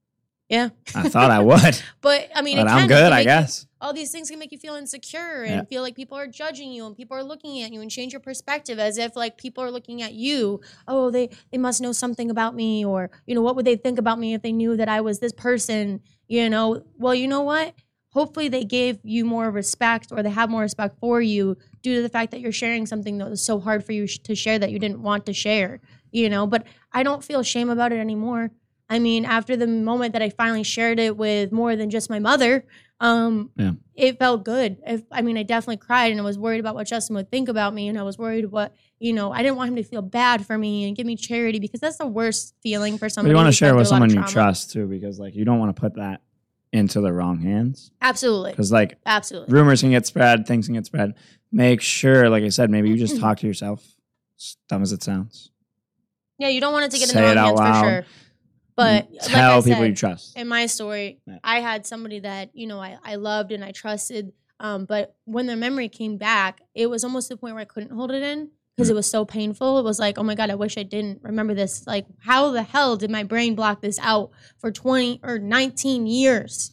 Yeah, 0.49 0.71
I 0.95 1.09
thought 1.11 1.31
I 1.31 1.41
would, 1.41 1.83
but 2.01 2.29
I 2.35 2.41
mean, 2.41 2.57
but 2.57 2.69
I'm 2.69 2.89
good, 2.89 3.13
I 3.13 3.17
make 3.17 3.19
you- 3.19 3.25
guess. 3.25 3.67
all 3.83 3.93
these 3.93 4.11
things 4.11 4.31
can 4.31 4.39
make 4.39 4.51
you 4.51 4.57
feel 4.59 4.75
insecure 4.77 5.43
and 5.43 5.51
Yeah. 5.57 5.63
feel 5.65 5.83
like 5.83 5.95
people 5.95 6.17
are 6.17 6.27
judging 6.27 6.73
you 6.73 6.87
and 6.87 6.97
people 6.97 7.17
are 7.19 7.23
looking 7.23 7.61
at 7.63 7.71
you 7.73 7.83
and 7.83 7.91
change 7.91 8.13
your 8.15 8.21
perspective 8.21 8.79
as 8.79 8.97
if 8.97 9.15
like 9.15 9.37
people 9.37 9.63
are 9.63 9.71
looking 9.71 10.01
at 10.01 10.15
you. 10.15 10.61
Oh 10.87 11.11
they 11.11 11.29
they 11.53 11.59
must 11.59 11.83
know 11.83 11.93
something 11.93 12.31
about 12.31 12.55
me 12.55 12.83
or 12.85 13.11
you 13.27 13.35
know 13.35 13.43
what 13.43 13.57
would 13.57 13.67
they 13.67 13.77
think 13.77 13.99
about 13.99 14.19
me 14.19 14.33
if 14.33 14.41
they 14.43 14.53
knew 14.53 14.75
that 14.79 14.89
i 14.89 15.01
was 15.03 15.19
this 15.19 15.33
person 15.33 16.01
you 16.29 16.49
know? 16.49 16.83
Well 16.97 17.15
you 17.15 17.29
know 17.29 17.43
what? 17.43 17.75
Hopefully 18.13 18.49
they 18.49 18.65
gave 18.65 18.99
you 19.05 19.27
more 19.27 19.51
respect 19.51 20.09
or 20.13 20.23
they 20.23 20.31
have 20.31 20.49
more 20.49 20.63
respect 20.63 20.97
for 20.99 21.21
you 21.21 21.57
due 21.83 21.97
to 21.97 22.03
the 22.03 22.09
fact 22.09 22.31
that 22.31 22.41
you're 22.41 22.53
sharing 22.53 22.87
something 22.87 23.19
that 23.19 23.29
was 23.29 23.45
so 23.45 23.61
hard 23.61 23.85
for 23.85 23.93
you 23.93 24.07
sh- 24.07 24.19
to 24.21 24.35
share 24.35 24.59
that 24.59 24.71
you 24.73 24.79
didn't 24.79 25.03
want 25.03 25.27
to 25.27 25.35
share 25.35 25.81
you 26.11 26.31
know? 26.31 26.47
But 26.47 26.65
i 26.91 27.03
don't 27.03 27.23
feel 27.23 27.43
shame 27.43 27.69
about 27.69 27.93
it 27.93 27.99
anymore 27.99 28.51
i 28.90 28.98
mean 28.98 29.24
after 29.24 29.57
the 29.57 29.66
moment 29.66 30.12
that 30.12 30.22
i 30.22 30.31
finally 30.31 30.62
shared 30.62 30.98
it 30.98 31.16
with 31.16 31.53
more 31.53 31.77
than 31.77 31.90
just 31.90 32.09
my 32.11 32.18
mother 32.18 32.64
um 33.01 33.51
Yeah. 33.57 33.72
it 33.94 34.18
felt 34.18 34.44
good 34.44 34.79
if, 34.87 35.03
i 35.12 35.22
mean 35.22 35.37
i 35.38 35.42
definitely 35.42 35.77
cried 35.77 36.11
and 36.12 36.20
i 36.20 36.24
was 36.24 36.38
worried 36.38 36.61
about 36.61 36.74
what 36.74 36.87
justin 36.87 37.14
would 37.16 37.31
think 37.31 37.48
about 37.48 37.72
me 37.74 37.88
and 37.88 37.98
i 37.98 38.03
was 38.03 38.18
worried 38.18 38.46
what 38.51 38.74
you 38.98 39.12
know 39.12 39.31
i 39.33 39.42
didn't 39.42 39.57
want 39.57 39.68
him 39.70 39.77
to 39.77 39.85
feel 39.85 40.03
bad 40.03 40.44
for 40.46 40.59
me 40.59 40.87
and 40.88 40.96
give 40.96 41.07
me 41.07 41.14
charity 41.16 41.59
because 41.61 41.81
that's 41.81 41.98
the 41.98 42.07
worst 42.07 42.55
feeling 42.62 42.98
for 42.98 43.07
But 43.07 43.12
somebody 43.12 43.31
you 43.33 43.37
want 43.37 43.46
to 43.48 43.53
share 43.53 43.74
with 43.77 43.87
through 43.88 43.96
a 43.96 44.01
lot 44.01 44.05
of 44.07 44.11
someone 44.11 44.27
you 44.27 44.33
trust 44.33 44.72
too, 44.72 44.87
because 44.87 45.18
like 45.20 45.35
you 45.35 45.44
don't 45.44 45.59
want 45.61 45.74
to 45.74 45.81
put 45.81 45.94
that 45.94 46.22
into 46.72 47.01
the 47.01 47.12
wrong 47.12 47.38
hands. 47.40 47.90
absolutely 48.03 48.51
Because 48.51 48.70
like 48.72 48.98
absolutely 49.07 49.53
rumors 49.55 49.81
can 49.81 49.90
get 49.90 50.05
spread, 50.07 50.46
things 50.46 50.66
can 50.66 50.74
get 50.74 50.85
spread. 50.87 51.14
Make 51.51 51.81
sure, 51.81 52.29
like 52.29 52.42
I 52.44 52.51
said, 52.51 52.68
maybe 52.68 52.90
you 52.90 52.96
just 52.98 53.18
talk 53.24 53.38
to 53.38 53.46
yourself. 53.46 53.83
As 54.38 54.57
dumb 54.68 54.83
as 54.83 54.92
it 54.92 55.03
sounds. 55.03 55.51
yeah 56.38 56.48
you 56.48 56.61
don't 56.61 56.72
want 56.74 56.85
it 56.85 56.90
to 56.90 56.98
get 56.98 57.09
Say 57.09 57.18
in 57.18 57.37
the 57.37 57.40
wrong 57.40 57.46
hands 57.46 57.59
loud. 57.61 57.85
for 57.85 57.88
sure 57.90 58.05
but 58.79 59.11
like 59.12 59.21
tell 59.23 59.59
I 59.59 59.62
people 59.62 59.83
said, 59.83 59.88
you 59.88 59.95
trust. 59.95 60.37
in 60.38 60.49
my 60.49 60.64
story, 60.67 61.19
Yeah. 61.27 61.38
I 61.45 61.61
had 61.61 61.87
somebody 61.87 62.21
that 62.21 62.51
you 62.55 62.67
know 62.67 62.81
I, 62.81 62.97
I 63.05 63.17
loved 63.17 63.53
and 63.53 63.62
I 63.62 63.73
trusted. 63.73 64.33
Um, 64.61 64.87
but 64.87 65.14
when 65.25 65.47
the 65.47 65.55
memory 65.57 65.88
came 65.88 66.17
back, 66.17 66.61
it 66.75 66.87
was 66.88 67.05
almost 67.05 67.29
to 67.29 67.35
the 67.35 67.38
point 67.38 67.55
where 67.55 67.62
I 67.62 67.67
couldn't 67.67 67.93
hold 67.93 68.11
it 68.11 68.23
in 68.23 68.51
because 68.77 68.88
Mm. 68.88 68.93
it 68.93 68.95
was 68.95 69.11
so 69.11 69.25
painful. 69.25 69.79
It 69.79 69.83
was 69.85 69.99
like, 70.01 70.19
oh 70.19 70.23
my 70.23 70.35
god, 70.35 70.51
I 70.51 70.55
wish 70.57 70.77
I 70.79 70.83
didn't 70.85 71.21
remember 71.23 71.55
this. 71.55 71.87
Like, 71.87 72.07
how 72.21 72.51
the 72.51 72.62
hell 72.62 72.97
did 72.97 73.11
my 73.11 73.23
brain 73.25 73.55
block 73.55 73.81
this 73.83 73.99
out 74.01 74.31
for 74.59 74.71
twenty 74.73 75.21
or 75.23 75.38
nineteen 75.38 76.07
years? 76.07 76.73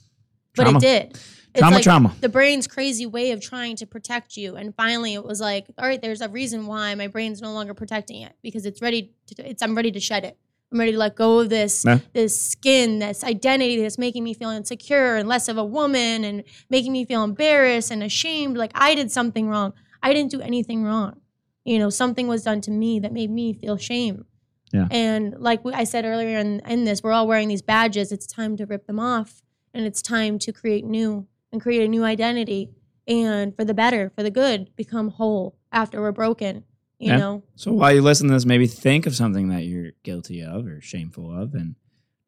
But 0.55 0.63
Trauma. 0.63 0.77
it 0.77 0.81
did. 0.81 1.11
It's 1.53 1.61
Trauma, 1.61 1.75
like 1.75 1.83
trauma. 1.83 2.13
the 2.21 2.27
brain's 2.29 2.67
crazy 2.67 3.05
way 3.05 3.31
of 3.31 3.39
trying 3.39 3.75
to 3.77 3.85
protect 3.85 4.35
you. 4.35 4.55
And 4.57 4.75
finally, 4.75 5.13
it 5.13 5.23
was 5.23 5.39
like, 5.39 5.65
all 5.77 5.87
right, 5.87 6.01
there's 6.01 6.19
a 6.21 6.27
reason 6.29 6.65
why 6.67 6.93
my 6.95 7.07
brain's 7.07 7.41
no 7.41 7.53
longer 7.53 7.73
protecting 7.73 8.21
it 8.23 8.33
because 8.41 8.65
it's 8.65 8.81
ready. 8.81 9.13
To, 9.27 9.49
it's 9.49 9.61
I'm 9.63 9.73
ready 9.75 9.91
to 9.91 9.99
shed 9.99 10.25
it. 10.25 10.37
I'm 10.71 10.79
ready 10.79 10.91
to 10.91 10.97
let 10.97 11.15
go 11.15 11.39
of 11.39 11.49
this 11.49 11.83
Yeah. 11.85 11.99
this 12.13 12.39
skin, 12.39 12.99
this 12.99 13.23
identity 13.23 13.81
that's 13.81 13.97
making 13.97 14.23
me 14.23 14.33
feel 14.33 14.49
insecure 14.49 15.15
and 15.15 15.27
less 15.29 15.47
of 15.47 15.57
a 15.57 15.63
woman 15.63 16.23
and 16.23 16.43
making 16.69 16.91
me 16.91 17.05
feel 17.05 17.23
embarrassed 17.23 17.91
and 17.91 18.03
ashamed. 18.03 18.57
Like 18.57 18.71
I 18.75 18.95
did 18.95 19.11
something 19.11 19.47
wrong. 19.47 19.73
I 20.03 20.13
didn't 20.13 20.31
do 20.31 20.41
anything 20.41 20.83
wrong. 20.83 21.21
You 21.63 21.79
know, 21.79 21.89
something 21.89 22.27
was 22.27 22.43
done 22.43 22.61
to 22.61 22.71
me 22.71 22.99
that 22.99 23.13
made 23.13 23.29
me 23.31 23.53
feel 23.53 23.77
shame. 23.77 24.25
Yeah. 24.73 24.87
And 24.91 25.35
like 25.39 25.61
I 25.65 25.83
said 25.83 26.03
earlier 26.05 26.37
in, 26.39 26.59
in 26.67 26.83
this, 26.83 27.01
we're 27.01 27.13
all 27.13 27.27
wearing 27.27 27.47
these 27.47 27.61
badges. 27.61 28.11
It's 28.11 28.27
time 28.27 28.57
to 28.57 28.65
rip 28.65 28.85
them 28.87 28.99
off 28.99 29.41
and 29.73 29.85
it's 29.85 30.01
time 30.01 30.37
to 30.39 30.51
create 30.51 30.83
new 30.85 31.27
and 31.51 31.61
create 31.61 31.83
a 31.83 31.87
new 31.87 32.03
identity 32.03 32.71
and 33.07 33.55
for 33.55 33.63
the 33.63 33.73
better, 33.73 34.11
for 34.15 34.23
the 34.23 34.31
good, 34.31 34.75
become 34.75 35.09
whole 35.09 35.55
after 35.71 36.01
we're 36.01 36.11
broken. 36.11 36.63
You 36.99 37.11
Yeah. 37.11 37.17
know? 37.17 37.43
So 37.55 37.73
while 37.73 37.93
you 37.93 38.01
listen 38.01 38.27
to 38.27 38.33
this, 38.33 38.45
maybe 38.45 38.67
think 38.67 39.05
of 39.05 39.15
something 39.15 39.49
that 39.49 39.63
you're 39.65 39.91
guilty 40.03 40.41
of 40.43 40.65
or 40.65 40.81
shameful 40.81 41.31
of 41.31 41.53
and 41.53 41.75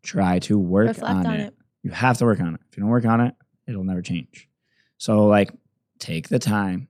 try 0.03 0.39
to 0.39 0.57
work 0.57 0.87
Reflect 0.89 1.09
on, 1.15 1.25
on 1.25 1.33
it. 1.35 1.47
it. 1.47 1.53
You 1.83 1.91
have 1.91 2.17
to 2.17 2.25
work 2.25 2.39
on 2.39 2.55
it. 2.55 2.61
If 2.69 2.77
you 2.77 2.81
don't 2.81 2.89
work 2.89 3.05
on 3.05 3.21
it, 3.21 3.33
it'll 3.67 3.83
never 3.83 4.01
change. 4.01 4.49
So 4.97 5.25
like 5.27 5.51
take 5.99 6.29
the 6.29 6.39
time, 6.39 6.87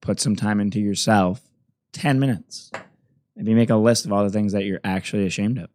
put 0.00 0.20
some 0.20 0.34
time 0.36 0.60
into 0.60 0.80
yourself, 0.80 1.40
10 1.92 2.18
minutes. 2.18 2.70
Maybe 3.36 3.54
make 3.54 3.70
a 3.70 3.76
list 3.76 4.04
of 4.06 4.12
all 4.12 4.24
the 4.24 4.30
things 4.30 4.52
that 4.52 4.64
you're 4.64 4.80
actually 4.84 5.26
ashamed 5.26 5.58
of. 5.58 5.70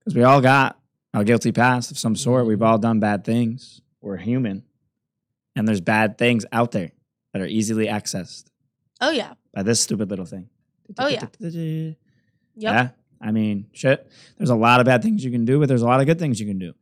Because 0.00 0.16
we 0.16 0.22
all 0.22 0.40
got 0.40 0.78
a 1.14 1.24
guilty 1.24 1.52
past 1.52 1.90
of 1.90 1.98
some 1.98 2.16
sort. 2.16 2.46
We've 2.46 2.58
mm-hmm. 2.58 2.66
all 2.66 2.78
done 2.78 3.00
bad 3.00 3.24
things. 3.24 3.80
We're 4.00 4.16
human. 4.16 4.64
And 5.56 5.66
there's 5.68 5.80
bad 5.80 6.18
things 6.18 6.44
out 6.52 6.72
there 6.72 6.90
that 7.32 7.40
are 7.40 7.46
easily 7.46 7.86
accessed 7.86 8.44
Oh 9.00 9.10
yeah. 9.10 9.34
by 9.52 9.62
this 9.62 9.80
stupid 9.80 10.10
little 10.10 10.24
thing. 10.26 10.48
Oh, 10.98 11.08
yeah. 11.08 11.20
Yep. 11.20 11.36
Yep. 11.40 11.96
Yeah. 12.56 12.88
I 13.20 13.30
mean, 13.30 13.66
shit. 13.72 14.10
There's 14.36 14.50
a 14.50 14.54
lot 14.54 14.80
of 14.80 14.86
bad 14.86 15.02
things 15.02 15.24
you 15.24 15.30
can 15.30 15.44
do, 15.44 15.58
but 15.58 15.68
there's 15.68 15.82
a 15.82 15.86
lot 15.86 16.00
of 16.00 16.06
good 16.06 16.18
things 16.18 16.38
you 16.40 16.46
can 16.46 16.58
do. 16.58 16.74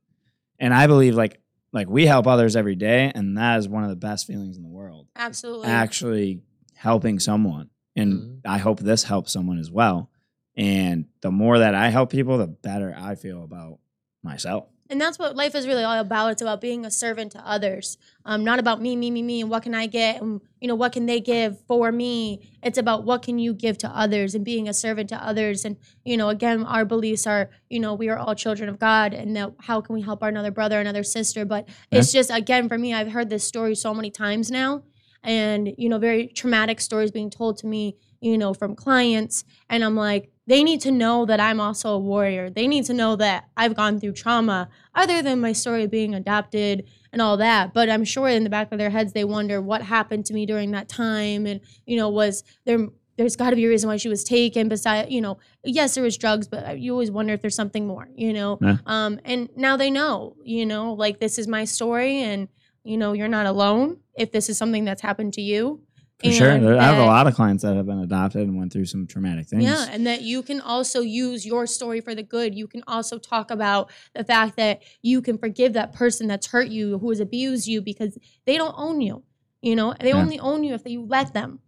And 0.58 0.72
I 0.74 0.86
believe 0.86 1.14
like 1.14 1.38
like 1.72 1.88
we 1.88 2.04
help 2.04 2.26
others 2.26 2.54
every 2.56 2.74
day, 2.74 3.10
and 3.14 3.38
that 3.38 3.58
is 3.58 3.68
one 3.68 3.82
of 3.82 3.88
the 3.90 3.96
best 3.96 4.26
feelings 4.26 4.56
in 4.58 4.62
the 4.62 4.68
world. 4.68 5.08
Absolutely. 5.16 5.68
Actually 5.68 6.42
helping 6.74 7.18
someone. 7.18 7.70
And 7.96 8.12
Mhm. 8.12 8.40
I 8.44 8.58
hope 8.58 8.80
this 8.80 9.04
helps 9.04 9.32
someone 9.32 9.58
as 9.58 9.70
well. 9.70 10.10
And 10.56 11.06
the 11.22 11.30
more 11.30 11.58
that 11.58 11.74
I 11.74 11.88
help 11.88 12.10
people, 12.10 12.36
the 12.38 12.46
better 12.46 12.94
I 12.96 13.14
feel 13.14 13.42
about 13.42 13.78
myself. 14.22 14.66
And 14.92 15.00
that's 15.00 15.18
what 15.18 15.34
life 15.34 15.54
is 15.54 15.66
really 15.66 15.84
all 15.84 15.98
about. 15.98 16.32
It's 16.32 16.42
about 16.42 16.60
being 16.60 16.84
a 16.84 16.90
servant 16.90 17.32
to 17.32 17.38
others. 17.48 17.96
Um, 18.26 18.44
not 18.44 18.58
about 18.58 18.78
me, 18.78 18.94
me, 18.94 19.10
me, 19.10 19.22
me, 19.22 19.40
and 19.40 19.48
what 19.48 19.62
can 19.62 19.74
I 19.74 19.86
get, 19.86 20.20
and 20.20 20.42
you 20.60 20.68
know 20.68 20.74
what 20.74 20.92
can 20.92 21.06
they 21.06 21.18
give 21.18 21.58
for 21.66 21.90
me. 21.90 22.46
It's 22.62 22.76
about 22.76 23.02
what 23.02 23.22
can 23.22 23.38
you 23.38 23.54
give 23.54 23.78
to 23.78 23.88
others 23.88 24.34
and 24.34 24.44
being 24.44 24.68
a 24.68 24.74
servant 24.74 25.08
to 25.08 25.16
others. 25.16 25.64
And 25.64 25.78
you 26.04 26.18
know, 26.18 26.28
again, 26.28 26.64
our 26.64 26.84
beliefs 26.84 27.26
are, 27.26 27.48
you 27.70 27.80
know, 27.80 27.94
we 27.94 28.10
are 28.10 28.18
all 28.18 28.34
children 28.34 28.68
of 28.68 28.78
God, 28.78 29.14
and 29.14 29.34
that 29.34 29.54
how 29.60 29.80
can 29.80 29.94
we 29.94 30.02
help 30.02 30.22
our 30.22 30.28
another 30.28 30.50
brother, 30.50 30.78
another 30.78 31.04
sister? 31.04 31.46
But 31.46 31.70
it's 31.90 32.12
just 32.12 32.30
again 32.30 32.68
for 32.68 32.76
me, 32.76 32.92
I've 32.92 33.12
heard 33.12 33.30
this 33.30 33.48
story 33.48 33.74
so 33.74 33.94
many 33.94 34.10
times 34.10 34.50
now, 34.50 34.82
and 35.22 35.72
you 35.78 35.88
know, 35.88 35.96
very 35.96 36.26
traumatic 36.26 36.82
stories 36.82 37.10
being 37.10 37.30
told 37.30 37.56
to 37.58 37.66
me, 37.66 37.96
you 38.22 38.38
know, 38.38 38.54
from 38.54 38.74
clients, 38.74 39.44
and 39.68 39.84
I'm 39.84 39.96
like, 39.96 40.30
they 40.46 40.64
need 40.64 40.80
to 40.82 40.90
know 40.90 41.24
that 41.26 41.38
I'm 41.40 41.60
also 41.60 41.90
a 41.90 41.98
warrior. 41.98 42.50
They 42.50 42.66
need 42.66 42.84
to 42.86 42.94
know 42.94 43.14
that 43.16 43.48
I've 43.56 43.76
gone 43.76 44.00
through 44.00 44.12
trauma 44.14 44.68
other 44.94 45.22
than 45.22 45.40
my 45.40 45.52
story 45.52 45.84
of 45.84 45.90
being 45.90 46.14
adopted 46.14 46.88
and 47.12 47.22
all 47.22 47.36
that. 47.36 47.72
But 47.72 47.88
I'm 47.88 48.04
sure 48.04 48.28
in 48.28 48.42
the 48.42 48.50
back 48.50 48.72
of 48.72 48.78
their 48.78 48.90
heads 48.90 49.12
they 49.12 49.24
wonder 49.24 49.60
what 49.60 49.82
happened 49.82 50.26
to 50.26 50.34
me 50.34 50.46
during 50.46 50.70
that 50.72 50.88
time, 50.88 51.46
and 51.46 51.60
you 51.86 51.96
know, 51.96 52.08
was 52.08 52.42
there? 52.64 52.88
There's 53.18 53.36
got 53.36 53.50
to 53.50 53.56
be 53.56 53.66
a 53.66 53.68
reason 53.68 53.88
why 53.88 53.98
she 53.98 54.08
was 54.08 54.24
taken. 54.24 54.68
Besides, 54.68 55.10
you 55.10 55.20
know, 55.20 55.38
yes, 55.64 55.94
there 55.94 56.02
was 56.02 56.16
drugs, 56.16 56.48
but 56.48 56.80
you 56.80 56.92
always 56.92 57.10
wonder 57.10 57.34
if 57.34 57.42
there's 57.42 57.54
something 57.54 57.86
more, 57.86 58.08
you 58.16 58.32
know. 58.32 58.58
Yeah. 58.60 58.78
Um, 58.86 59.20
and 59.24 59.50
now 59.54 59.76
they 59.76 59.90
know, 59.90 60.34
you 60.42 60.64
know, 60.64 60.94
like 60.94 61.20
this 61.20 61.38
is 61.38 61.46
my 61.46 61.64
story, 61.66 62.22
and 62.22 62.48
you 62.84 62.96
know, 62.96 63.12
you're 63.12 63.28
not 63.28 63.46
alone. 63.46 63.98
if 64.16 64.32
this 64.32 64.48
is 64.48 64.58
something 64.58 64.84
that's 64.84 65.02
happened 65.02 65.34
to 65.34 65.42
you. 65.42 65.80
For 66.24 66.30
sure. 66.32 66.50
and 66.50 66.64
There- 66.66 66.78
I 66.78 66.84
have 66.84 66.98
a 66.98 67.04
lot 67.06 67.26
of 67.26 67.34
clients 67.34 67.62
that 67.62 67.74
have 67.76 67.86
been 67.86 67.98
adopted 67.98 68.42
and 68.42 68.56
went 68.56 68.72
through 68.72 68.86
some 68.86 69.06
traumatic 69.06 69.46
things. 69.46 69.64
Yeah, 69.64 69.86
and 69.90 70.06
that 70.06 70.22
you 70.22 70.42
can 70.42 70.60
also 70.60 71.00
use 71.00 71.44
your 71.46 71.66
story 71.66 72.00
for 72.00 72.14
the 72.14 72.22
good. 72.22 72.54
You 72.54 72.66
can 72.66 72.82
also 72.86 73.18
talk 73.18 73.50
about 73.50 73.90
the 74.14 74.24
fact 74.24 74.56
that 74.56 74.82
you 75.02 75.20
can 75.22 75.38
forgive 75.38 75.72
that 75.72 75.92
person 75.92 76.28
that's 76.28 76.48
hurt 76.48 76.68
you, 76.68 76.98
who 76.98 77.08
has 77.10 77.20
abused 77.20 77.66
you, 77.66 77.80
because 77.82 78.18
they 78.46 78.56
don't 78.56 78.74
own 78.76 79.00
you. 79.00 79.22
You 79.62 79.76
know, 79.76 79.94
they 80.00 80.08
Yeah. 80.08 80.16
only 80.20 80.38
own 80.38 80.64
you 80.64 80.74
if 80.74 80.82
you 80.86 81.04
let 81.04 81.34
them. 81.34 81.60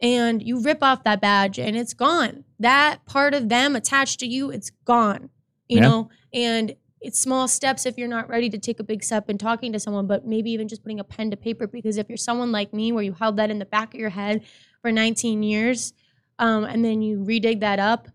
And 0.00 0.42
you 0.42 0.60
rip 0.60 0.82
off 0.82 1.04
that 1.04 1.20
badge 1.20 1.58
and 1.60 1.76
it's 1.76 1.94
gone. 1.94 2.44
That 2.58 3.04
part 3.06 3.34
of 3.34 3.48
them 3.48 3.76
attached 3.76 4.18
to 4.20 4.26
you, 4.26 4.50
it's 4.50 4.70
gone. 4.84 5.30
You 5.68 5.76
Yeah. 5.78 5.88
know, 5.88 6.08
and 6.34 6.74
it's 7.02 7.18
small 7.18 7.48
steps 7.48 7.84
if 7.84 7.98
you're 7.98 8.08
not 8.08 8.28
ready 8.28 8.48
to 8.48 8.58
take 8.58 8.78
a 8.78 8.84
big 8.84 9.02
step 9.02 9.28
in 9.28 9.36
talking 9.36 9.72
to 9.72 9.80
someone, 9.80 10.06
but 10.06 10.26
maybe 10.26 10.50
even 10.52 10.68
just 10.68 10.82
putting 10.82 11.00
a 11.00 11.04
pen 11.04 11.30
to 11.30 11.36
paper. 11.36 11.66
Because 11.66 11.96
if 11.96 12.08
you're 12.08 12.16
someone 12.16 12.52
like 12.52 12.72
me, 12.72 12.92
where 12.92 13.02
you 13.02 13.12
held 13.12 13.36
that 13.36 13.50
in 13.50 13.58
the 13.58 13.64
back 13.64 13.92
of 13.92 14.00
your 14.00 14.10
head 14.10 14.42
for 14.80 14.92
19 14.92 15.42
years, 15.42 15.92
um, 16.38 16.64
and 16.64 16.84
then 16.84 17.02
you 17.02 17.18
redig 17.18 17.60
that 17.60 17.78
up, 17.78 18.08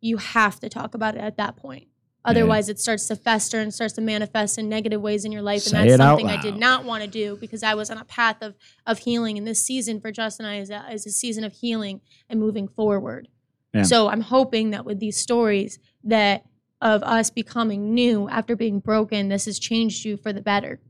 you 0.00 0.16
have 0.16 0.58
to 0.60 0.68
talk 0.68 0.94
about 0.94 1.14
it 1.14 1.20
at 1.20 1.36
that 1.36 1.56
point. 1.56 1.88
Otherwise, 2.24 2.68
it 2.68 2.78
starts 2.78 3.08
to 3.08 3.16
fester 3.16 3.58
and 3.58 3.74
starts 3.74 3.94
to 3.94 4.00
manifest 4.00 4.56
in 4.56 4.68
negative 4.68 5.00
ways 5.00 5.24
in 5.24 5.32
your 5.32 5.42
life, 5.42 5.62
Say 5.62 5.76
and 5.76 5.90
that's 5.90 6.00
something 6.00 6.28
I 6.28 6.40
did 6.40 6.56
not 6.56 6.84
want 6.84 7.02
to 7.02 7.10
do 7.10 7.36
because 7.36 7.64
I 7.64 7.74
was 7.74 7.90
on 7.90 7.98
a 7.98 8.04
path 8.04 8.36
of 8.42 8.54
of 8.86 8.98
healing. 8.98 9.38
And 9.38 9.46
this 9.46 9.64
season 9.64 10.00
for 10.00 10.12
Justin 10.12 10.46
and 10.46 10.54
I 10.54 10.58
is 10.60 10.70
a, 10.70 10.92
is 10.92 11.04
a 11.04 11.10
season 11.10 11.42
of 11.42 11.52
healing 11.52 12.00
and 12.28 12.38
moving 12.38 12.68
forward. 12.68 13.28
Yeah. 13.74 13.82
So 13.82 14.08
I'm 14.08 14.20
hoping 14.20 14.70
that 14.70 14.84
with 14.84 15.00
these 15.00 15.16
stories 15.16 15.80
that 16.04 16.44
of 16.82 17.02
us 17.04 17.30
becoming 17.30 17.94
new 17.94 18.28
after 18.28 18.56
being 18.56 18.80
broken, 18.80 19.28
this 19.28 19.46
has 19.46 19.58
changed 19.58 20.04
you 20.04 20.16
for 20.16 20.32
the 20.32 20.42
better. 20.42 20.80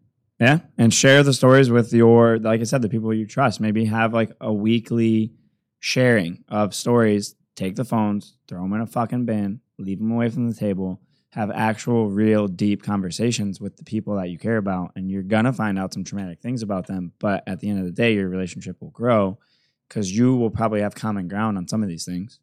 Yeah. 0.40 0.61
And 0.76 0.92
share 0.92 1.22
the 1.22 1.35
stories 1.35 1.70
with 1.70 1.92
your, 1.92 2.38
like 2.38 2.61
I 2.61 2.64
said, 2.64 2.83
the 2.83 2.88
people 2.88 3.14
you 3.14 3.26
trust. 3.26 3.61
Maybe 3.61 3.85
have 3.85 4.12
like 4.12 4.33
a 4.40 4.52
weekly 4.52 5.35
sharing 5.78 6.42
of 6.48 6.74
stories. 6.74 7.37
Take 7.55 7.76
the 7.76 7.85
phones, 7.85 8.38
throw 8.48 8.62
them 8.62 8.72
in 8.72 8.81
a 8.81 8.87
fucking 8.87 9.26
bin, 9.26 9.61
leave 9.78 9.98
them 9.98 10.11
away 10.11 10.31
from 10.31 10.48
the 10.48 10.57
table, 10.57 11.02
have 11.31 11.50
actual, 11.50 12.09
real, 12.09 12.48
deep 12.48 12.83
conversations 12.83 13.61
with 13.61 13.76
the 13.76 13.85
people 13.85 14.16
that 14.16 14.31
you 14.31 14.38
care 14.38 14.57
about. 14.57 14.92
And 14.96 15.11
you're 15.11 15.22
going 15.22 15.44
to 15.44 15.52
find 15.52 15.78
out 15.78 15.92
some 15.92 16.02
traumatic 16.02 16.40
things 16.40 16.62
about 16.62 16.87
them. 16.87 17.12
But 17.18 17.44
at 17.46 17.61
the 17.61 17.68
end 17.68 17.78
of 17.78 17.85
the 17.85 17.92
day, 17.92 18.14
your 18.14 18.28
relationship 18.28 18.81
will 18.81 18.90
grow 18.90 19.38
because 19.88 20.11
you 20.11 20.35
will 20.35 20.50
probably 20.50 20.81
have 20.81 20.94
common 20.94 21.28
ground 21.28 21.59
on 21.59 21.68
some 21.68 21.83
of 21.83 21.88
these 21.88 22.07
things. 22.07 22.40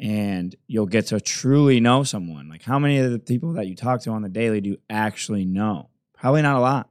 And 0.00 0.56
you'll 0.66 0.86
get 0.86 1.08
to 1.08 1.20
truly 1.20 1.78
know 1.78 2.04
someone. 2.04 2.48
Like, 2.48 2.62
how 2.62 2.78
many 2.78 2.98
of 2.98 3.12
the 3.12 3.18
people 3.18 3.52
that 3.52 3.66
you 3.66 3.76
talk 3.76 4.00
to 4.02 4.10
on 4.10 4.22
the 4.22 4.30
daily 4.30 4.62
do 4.62 4.70
you 4.70 4.78
actually 4.88 5.44
know? 5.44 5.90
Probably 6.14 6.40
not 6.40 6.56
a 6.56 6.60
lot. 6.60 6.88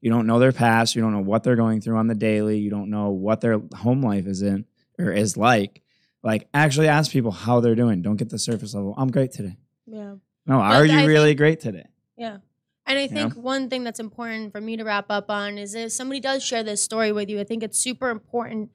You 0.00 0.10
don't 0.10 0.26
know 0.26 0.40
their 0.40 0.50
past. 0.50 0.96
You 0.96 1.02
don't 1.02 1.12
know 1.12 1.20
what 1.20 1.44
they're 1.44 1.56
going 1.56 1.80
through 1.80 1.96
on 1.96 2.08
the 2.08 2.16
daily. 2.16 2.58
You 2.58 2.70
don't 2.70 2.90
know 2.90 3.10
what 3.10 3.40
their 3.40 3.60
home 3.76 4.02
life 4.02 4.26
is 4.26 4.42
in 4.42 4.64
or 4.98 5.12
is 5.12 5.36
like. 5.36 5.82
Like, 6.24 6.48
actually 6.52 6.88
ask 6.88 7.12
people 7.12 7.30
how 7.30 7.60
they're 7.60 7.76
doing. 7.76 8.02
Don't 8.02 8.16
get 8.16 8.28
the 8.28 8.40
surface 8.40 8.74
level. 8.74 8.92
I'm 8.98 9.12
great 9.12 9.30
today. 9.30 9.56
Yeah. 9.86 10.16
No, 10.44 10.56
are 10.56 10.84
you 10.84 10.98
I 10.98 11.04
really 11.04 11.36
great 11.36 11.60
today? 11.60 11.86
Yeah. 12.16 12.38
And 12.86 12.98
I 12.98 13.06
know? 13.06 13.12
think 13.12 13.34
one 13.34 13.70
thing 13.70 13.84
that's 13.84 14.00
important 14.00 14.50
for 14.50 14.60
me 14.60 14.76
to 14.76 14.82
wrap 14.82 15.06
up 15.10 15.30
on 15.30 15.58
is 15.58 15.74
if 15.74 15.92
somebody 15.92 16.18
does 16.18 16.42
share 16.42 16.64
this 16.64 16.82
story 16.82 17.12
with 17.12 17.28
you, 17.28 17.38
I 17.38 17.44
think 17.44 17.62
it's 17.62 17.78
super 17.78 18.10
important 18.10 18.70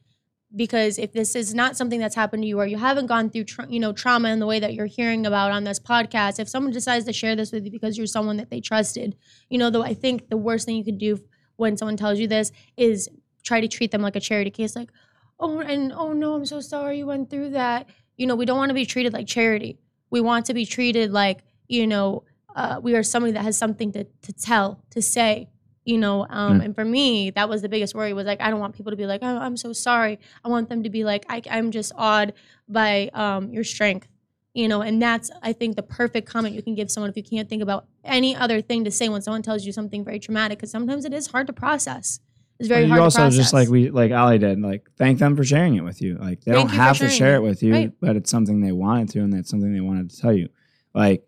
because 0.55 0.97
if 0.99 1.13
this 1.13 1.35
is 1.35 1.53
not 1.53 1.75
something 1.75 1.99
that's 1.99 2.15
happened 2.15 2.43
to 2.43 2.47
you 2.47 2.59
or 2.59 2.67
you 2.67 2.77
haven't 2.77 3.07
gone 3.07 3.29
through 3.29 3.45
tra- 3.45 3.67
you 3.69 3.79
know 3.79 3.91
trauma 3.91 4.29
in 4.29 4.39
the 4.39 4.45
way 4.45 4.59
that 4.59 4.73
you're 4.73 4.85
hearing 4.85 5.25
about 5.25 5.51
on 5.51 5.63
this 5.63 5.79
podcast, 5.79 6.39
if 6.39 6.47
someone 6.47 6.71
decides 6.71 7.05
to 7.05 7.13
share 7.13 7.35
this 7.35 7.51
with 7.51 7.65
you 7.65 7.71
because 7.71 7.97
you're 7.97 8.07
someone 8.07 8.37
that 8.37 8.49
they 8.49 8.61
trusted, 8.61 9.15
you 9.49 9.57
know, 9.57 9.69
though 9.69 9.83
I 9.83 9.93
think 9.93 10.29
the 10.29 10.37
worst 10.37 10.65
thing 10.65 10.75
you 10.75 10.83
could 10.83 10.97
do 10.97 11.19
when 11.55 11.77
someone 11.77 11.97
tells 11.97 12.19
you 12.19 12.27
this 12.27 12.51
is 12.77 13.09
try 13.43 13.61
to 13.61 13.67
treat 13.67 13.91
them 13.91 14.01
like 14.01 14.15
a 14.15 14.19
charity 14.19 14.51
case 14.51 14.75
like, 14.75 14.91
"Oh, 15.39 15.59
and 15.59 15.91
oh 15.93 16.13
no, 16.13 16.35
I'm 16.35 16.45
so 16.45 16.59
sorry 16.61 16.99
you 16.99 17.07
went 17.07 17.29
through 17.29 17.51
that." 17.51 17.87
You 18.17 18.27
know, 18.27 18.35
we 18.35 18.45
don't 18.45 18.57
want 18.57 18.69
to 18.69 18.75
be 18.75 18.85
treated 18.85 19.13
like 19.13 19.27
charity. 19.27 19.79
We 20.11 20.21
want 20.21 20.45
to 20.45 20.53
be 20.53 20.65
treated 20.67 21.11
like, 21.11 21.43
you 21.67 21.87
know, 21.87 22.23
uh, 22.55 22.79
we 22.81 22.95
are 22.95 23.01
somebody 23.01 23.33
that 23.33 23.41
has 23.43 23.57
something 23.57 23.91
to, 23.93 24.03
to 24.03 24.33
tell, 24.33 24.83
to 24.91 25.01
say, 25.01 25.49
you 25.85 25.97
know. 25.97 26.25
Um, 26.29 26.59
Mm. 26.59 26.65
And 26.65 26.75
for 26.75 26.85
me, 26.85 27.29
that 27.31 27.49
was 27.49 27.61
the 27.61 27.69
biggest 27.69 27.93
worry 27.95 28.13
was 28.13 28.25
like, 28.25 28.41
I 28.41 28.49
don't 28.49 28.59
want 28.59 28.75
people 28.75 28.91
to 28.91 28.95
be 28.97 29.05
like, 29.05 29.21
oh, 29.23 29.37
I'm 29.37 29.57
so 29.57 29.73
sorry. 29.73 30.19
I 30.43 30.49
want 30.49 30.69
them 30.69 30.83
to 30.83 30.89
be 30.89 31.03
like, 31.03 31.25
I, 31.29 31.41
I'm 31.49 31.71
just 31.71 31.91
awed 31.97 32.33
by 32.69 33.09
um, 33.13 33.51
your 33.51 33.63
strength, 33.63 34.07
you 34.53 34.67
know. 34.67 34.81
And 34.81 35.01
that's, 35.01 35.29
I 35.41 35.53
think, 35.53 35.75
the 35.75 35.83
perfect 35.83 36.27
comment 36.27 36.55
you 36.55 36.61
can 36.61 36.75
give 36.75 36.89
someone 36.91 37.09
if 37.09 37.17
you 37.17 37.23
can't 37.23 37.49
think 37.49 37.61
about 37.63 37.85
any 38.03 38.35
other 38.35 38.61
thing 38.61 38.83
to 38.85 38.91
say 38.91 39.09
when 39.09 39.21
someone 39.21 39.41
tells 39.41 39.65
you 39.65 39.71
something 39.71 40.03
very 40.05 40.19
traumatic, 40.19 40.57
because 40.59 40.71
sometimes 40.71 41.05
it 41.05 41.13
is 41.13 41.27
hard 41.27 41.47
to 41.47 41.53
process. 41.53 42.19
It's 42.59 42.69
very 42.69 42.81
Well, 42.83 42.89
hard 42.89 42.99
you 42.99 43.03
also 43.03 43.17
to 43.19 43.23
process. 43.23 43.37
just 43.37 43.53
like 43.53 43.67
we 43.67 43.89
like 43.89 44.11
Ali 44.11 44.37
did, 44.37 44.61
like 44.61 44.87
thank 44.95 45.19
them 45.19 45.35
for 45.35 45.43
sharing 45.43 45.75
it 45.75 45.81
with 45.83 46.01
you. 46.01 46.17
Like 46.17 46.41
they 46.45 46.51
Thank 46.53 46.69
don't 46.69 46.77
have 46.77 46.97
to 46.99 47.09
share 47.09 47.33
it. 47.35 47.37
it 47.39 47.41
with 47.41 47.63
you, 47.63 47.73
Right. 47.73 47.91
but 47.99 48.15
it's 48.15 48.29
something 48.29 48.61
they 48.61 48.71
wanted 48.71 49.09
to, 49.09 49.19
and 49.21 49.33
that's 49.33 49.49
something 49.49 49.73
they 49.73 49.81
wanted 49.81 50.11
to 50.11 50.21
tell 50.21 50.31
you. 50.33 50.47
Like 50.93 51.27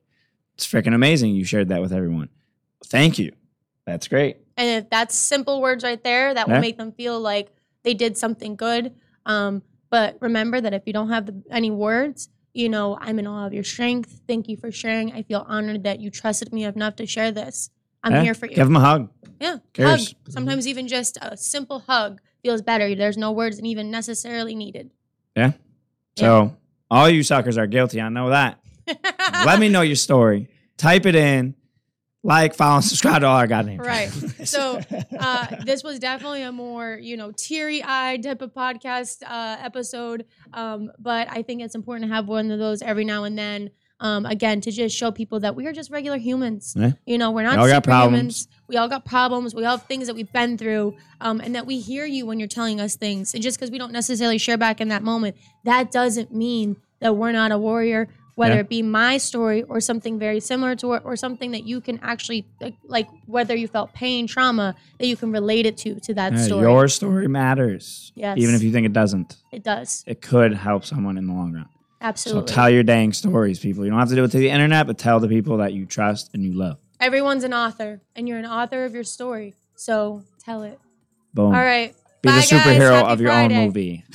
it's 0.53 0.65
freaking 0.67 0.93
amazing 0.93 1.33
you 1.35 1.43
shared 1.43 1.69
that 1.69 1.81
with 1.81 1.91
everyone. 1.91 2.29
Thank 2.85 3.17
you. 3.19 3.31
That's 3.85 4.07
great. 4.07 4.37
And 4.57 4.83
if 4.83 4.89
that's 4.89 5.15
simple 5.15 5.61
words 5.61 5.83
right 5.83 6.01
there, 6.03 6.33
that 6.33 6.47
Yeah. 6.47 6.53
will 6.55 6.61
make 6.61 6.77
them 6.77 6.91
feel 6.93 7.19
like 7.19 7.49
they 7.83 7.93
did 7.93 8.17
something 8.17 8.55
good. 8.55 8.93
Um, 9.25 9.61
but 9.89 10.17
remember 10.21 10.59
that 10.61 10.73
if 10.73 10.83
you 10.85 10.93
don't 10.93 11.09
have 11.09 11.25
the, 11.25 11.41
any 11.51 11.71
words, 11.71 12.29
you 12.53 12.69
know, 12.69 12.97
I'm 13.01 13.19
in 13.19 13.27
awe 13.27 13.45
of 13.45 13.53
your 13.53 13.63
strength. 13.63 14.21
Thank 14.27 14.47
you 14.47 14.55
for 14.57 14.71
sharing. 14.71 15.11
I 15.11 15.23
feel 15.23 15.45
honored 15.47 15.83
that 15.83 15.99
you 15.99 16.09
trusted 16.09 16.53
me 16.53 16.63
enough 16.63 16.95
to 16.97 17.05
share 17.05 17.31
this. 17.31 17.69
I'm 18.03 18.13
Yeah. 18.13 18.23
here 18.23 18.33
for 18.33 18.45
you. 18.45 18.55
Give 18.55 18.67
them 18.67 18.75
a 18.77 18.79
hug. 18.81 19.09
yeah, 19.39 19.57
hug. 19.77 19.99
Sometimes 20.29 20.67
even 20.67 20.87
just 20.87 21.17
a 21.21 21.35
simple 21.35 21.79
hug 21.79 22.21
feels 22.43 22.61
better. 22.61 22.95
There's 22.95 23.17
no 23.17 23.31
words 23.31 23.57
and 23.57 23.67
even 23.67 23.91
necessarily 23.91 24.55
needed. 24.55 24.91
Yeah. 25.35 25.51
So 26.17 26.55
all 26.89 27.09
you 27.09 27.23
suckers 27.23 27.57
are 27.57 27.67
guilty. 27.67 27.99
I 27.99 28.07
know 28.09 28.29
that. 28.29 28.59
Let 29.45 29.59
me 29.59 29.67
know 29.67 29.81
your 29.81 29.95
story. 29.97 30.47
Type 30.77 31.05
it 31.05 31.15
in. 31.15 31.55
Like, 32.25 32.55
follow, 32.55 32.77
and 32.77 32.83
subscribe 32.83 33.21
to 33.21 33.27
all 33.27 33.37
our 33.37 33.45
goddamn. 33.45 33.77
Right. 33.77 34.11
So 34.45 34.79
uh, 35.19 35.47
this 35.65 35.83
was 35.83 35.97
definitely 35.97 36.43
a 36.43 36.51
more 36.51 36.99
you 37.01 37.17
know 37.17 37.31
teary 37.31 37.81
eyed 37.81 38.21
type 38.23 38.43
of 38.43 38.53
podcast 38.53 39.23
uh, 39.25 39.57
episode, 39.59 40.25
um, 40.53 40.91
but 40.99 41.27
I 41.31 41.41
think 41.41 41.61
it's 41.61 41.73
important 41.73 42.09
to 42.09 42.13
have 42.13 42.27
one 42.27 42.51
of 42.51 42.59
those 42.59 42.81
every 42.83 43.05
now 43.05 43.23
and 43.23 43.37
then. 43.37 43.71
Um, 43.99 44.25
again, 44.25 44.61
to 44.61 44.71
just 44.71 44.95
show 44.95 45.09
people 45.09 45.39
that 45.39 45.55
we 45.55 45.65
are 45.67 45.73
just 45.73 45.89
regular 45.89 46.17
humans. 46.17 46.75
Yeah. 46.77 46.91
You 47.05 47.17
know, 47.17 47.31
we're 47.31 47.43
not 47.43 47.55
We 47.55 47.61
all 47.61 47.67
got 47.67 47.83
problems. 47.83 48.47
We 48.67 48.77
all 48.77 48.89
got 48.89 49.05
problems. 49.05 49.55
We 49.55 49.63
all 49.63 49.77
have 49.77 49.87
things 49.87 50.07
that 50.07 50.15
we've 50.15 50.31
been 50.31 50.57
through, 50.57 50.95
um, 51.21 51.39
and 51.39 51.55
that 51.55 51.65
we 51.65 51.79
hear 51.79 52.05
you 52.05 52.25
when 52.25 52.37
you're 52.39 52.47
telling 52.47 52.79
us 52.79 52.95
things. 52.95 53.33
And 53.33 53.41
just 53.41 53.57
because 53.57 53.71
we 53.71 53.77
don't 53.77 53.93
necessarily 53.93 54.37
share 54.37 54.57
back 54.57 54.79
in 54.79 54.89
that 54.89 55.01
moment, 55.01 55.37
that 55.63 55.91
doesn't 55.91 56.33
mean 56.33 56.75
that 56.99 57.15
we're 57.15 57.31
not 57.31 57.51
a 57.51 57.57
warrior. 57.57 58.09
Whether 58.35 58.55
Yeah. 58.55 58.59
it 58.61 58.69
be 58.69 58.81
my 58.81 59.17
story 59.17 59.63
or 59.63 59.79
something 59.79 60.19
very 60.19 60.39
similar 60.41 60.75
to 60.77 60.93
it, 60.93 61.01
or 61.05 61.15
something 61.15 61.51
that 61.51 61.63
you 61.65 61.79
can 61.81 61.99
actually 62.03 62.45
like, 62.61 62.75
like 62.85 63.07
whether 63.27 63.55
you 63.55 63.67
felt 63.67 63.93
pain, 63.93 64.27
trauma, 64.27 64.75
that 64.99 65.07
you 65.07 65.15
can 65.15 65.31
relate 65.31 65.65
it 65.65 65.77
to 65.77 65.99
to 66.01 66.13
that 66.15 66.33
Yeah, 66.33 66.39
story. 66.39 66.61
Your 66.63 66.87
story 66.89 67.27
matters. 67.29 68.11
Yes. 68.15 68.37
Even 68.37 68.53
if 68.55 68.61
you 68.61 68.71
think 68.71 68.85
it 68.85 68.93
doesn't, 68.93 69.37
it 69.53 69.63
does 69.63 70.03
it 70.05 70.21
could 70.21 70.53
help 70.53 70.83
someone 70.85 71.17
in 71.17 71.27
the 71.27 71.33
long 71.33 71.53
run. 71.53 71.67
absolutely. 72.01 72.47
So 72.49 72.53
tell 72.55 72.69
your 72.69 72.83
dang 72.83 73.13
stories, 73.13 73.57
people. 73.59 73.83
You 73.85 73.89
don't 73.91 73.99
have 73.99 74.09
to 74.09 74.15
do 74.15 74.23
it 74.25 74.31
to 74.31 74.37
the 74.37 74.49
internet, 74.49 74.85
but 74.85 74.97
tell 74.97 75.19
the 75.21 75.27
people 75.29 75.57
that 75.57 75.71
you 75.73 75.85
trust 75.85 76.29
and 76.33 76.43
you 76.43 76.53
love. 76.53 76.77
Everyone's 76.99 77.43
an 77.45 77.53
author, 77.53 78.01
and 78.15 78.27
you're 78.27 78.37
an 78.37 78.45
author 78.45 78.85
of 78.85 78.93
your 78.93 79.03
story. 79.03 79.53
So 79.75 80.23
tell 80.43 80.63
it. 80.63 80.77
Boom. 81.33 81.47
All 81.47 81.51
right. 81.53 81.93
Be 82.21 82.29
Bye, 82.29 82.35
the 82.35 82.41
superhero 82.55 83.01
guys. 83.01 83.13
Of 83.13 83.21
your 83.21 83.29
Friday. 83.31 83.55
own 83.57 83.65
movie. 83.65 84.03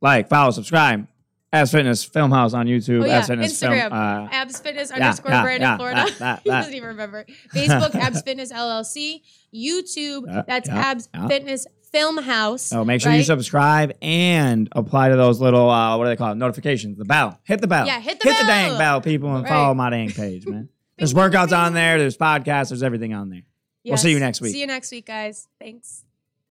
Like, 0.00 0.28
follow, 0.28 0.52
subscribe. 0.52 1.08
Abs 1.52 1.70
Fitness 1.72 2.04
Film 2.04 2.30
House 2.30 2.52
on 2.52 2.66
YouTube. 2.66 3.02
Oh, 3.02 3.06
yeah. 3.06 3.18
Abs 3.18 3.28
Fitness 3.28 3.60
Instagram. 3.62 3.80
Film. 3.88 3.92
Uh, 3.92 4.28
Abs 4.30 4.60
Fitness 4.60 4.90
Yeah, 4.90 4.96
underscore 4.96 5.30
yeah, 5.32 5.42
brand 5.42 5.60
yeah, 5.62 5.72
in 5.72 5.78
Florida. 5.78 6.04
that, 6.04 6.18
that, 6.18 6.40
he 6.44 6.50
doesn't 6.50 6.74
even 6.74 6.88
remember. 6.88 7.24
Facebook, 7.54 7.94
Abs 7.94 8.22
Fitness 8.22 8.52
LLC. 8.52 9.22
YouTube, 9.54 10.44
that's 10.46 10.68
Abs. 10.68 11.08
Fitness 11.28 11.66
Film 11.90 12.18
House. 12.18 12.70
oh, 12.74 12.84
make 12.84 13.00
sure 13.00 13.12
you 13.12 13.22
subscribe 13.22 13.94
and 14.02 14.68
apply 14.72 15.08
to 15.08 15.16
those 15.16 15.40
little, 15.40 15.70
uh, 15.70 15.96
what 15.96 16.04
do 16.04 16.10
they 16.10 16.16
call 16.16 16.32
it? 16.32 16.34
Notifications. 16.34 16.98
The 16.98 17.06
bell. 17.06 17.40
Hit 17.44 17.62
the 17.62 17.66
bell. 17.66 17.86
Yeah, 17.86 17.98
hit 17.98 18.18
the 18.20 18.24
bell. 18.26 18.34
Hit 18.34 18.40
the 18.42 18.46
dang 18.46 18.76
bell. 18.78 19.00
people, 19.00 19.34
and 19.34 19.44
Right. 19.44 19.48
follow 19.50 19.72
my 19.72 19.88
dang 19.88 20.10
page, 20.10 20.46
man. 20.46 20.68
There's 20.98 21.14
workouts 21.14 21.56
on 21.56 21.72
there. 21.72 21.96
There's 21.98 22.18
podcasts. 22.18 22.68
There's 22.68 22.82
everything 22.82 23.14
on 23.14 23.30
there. 23.30 23.42
We'll 23.86 23.96
see 23.96 24.10
you 24.10 24.18
next 24.18 24.42
week. 24.42 24.52
See 24.52 24.60
you 24.60 24.66
next 24.66 24.90
week, 24.90 25.06
guys. 25.06 25.48
Thanks. 25.58 26.04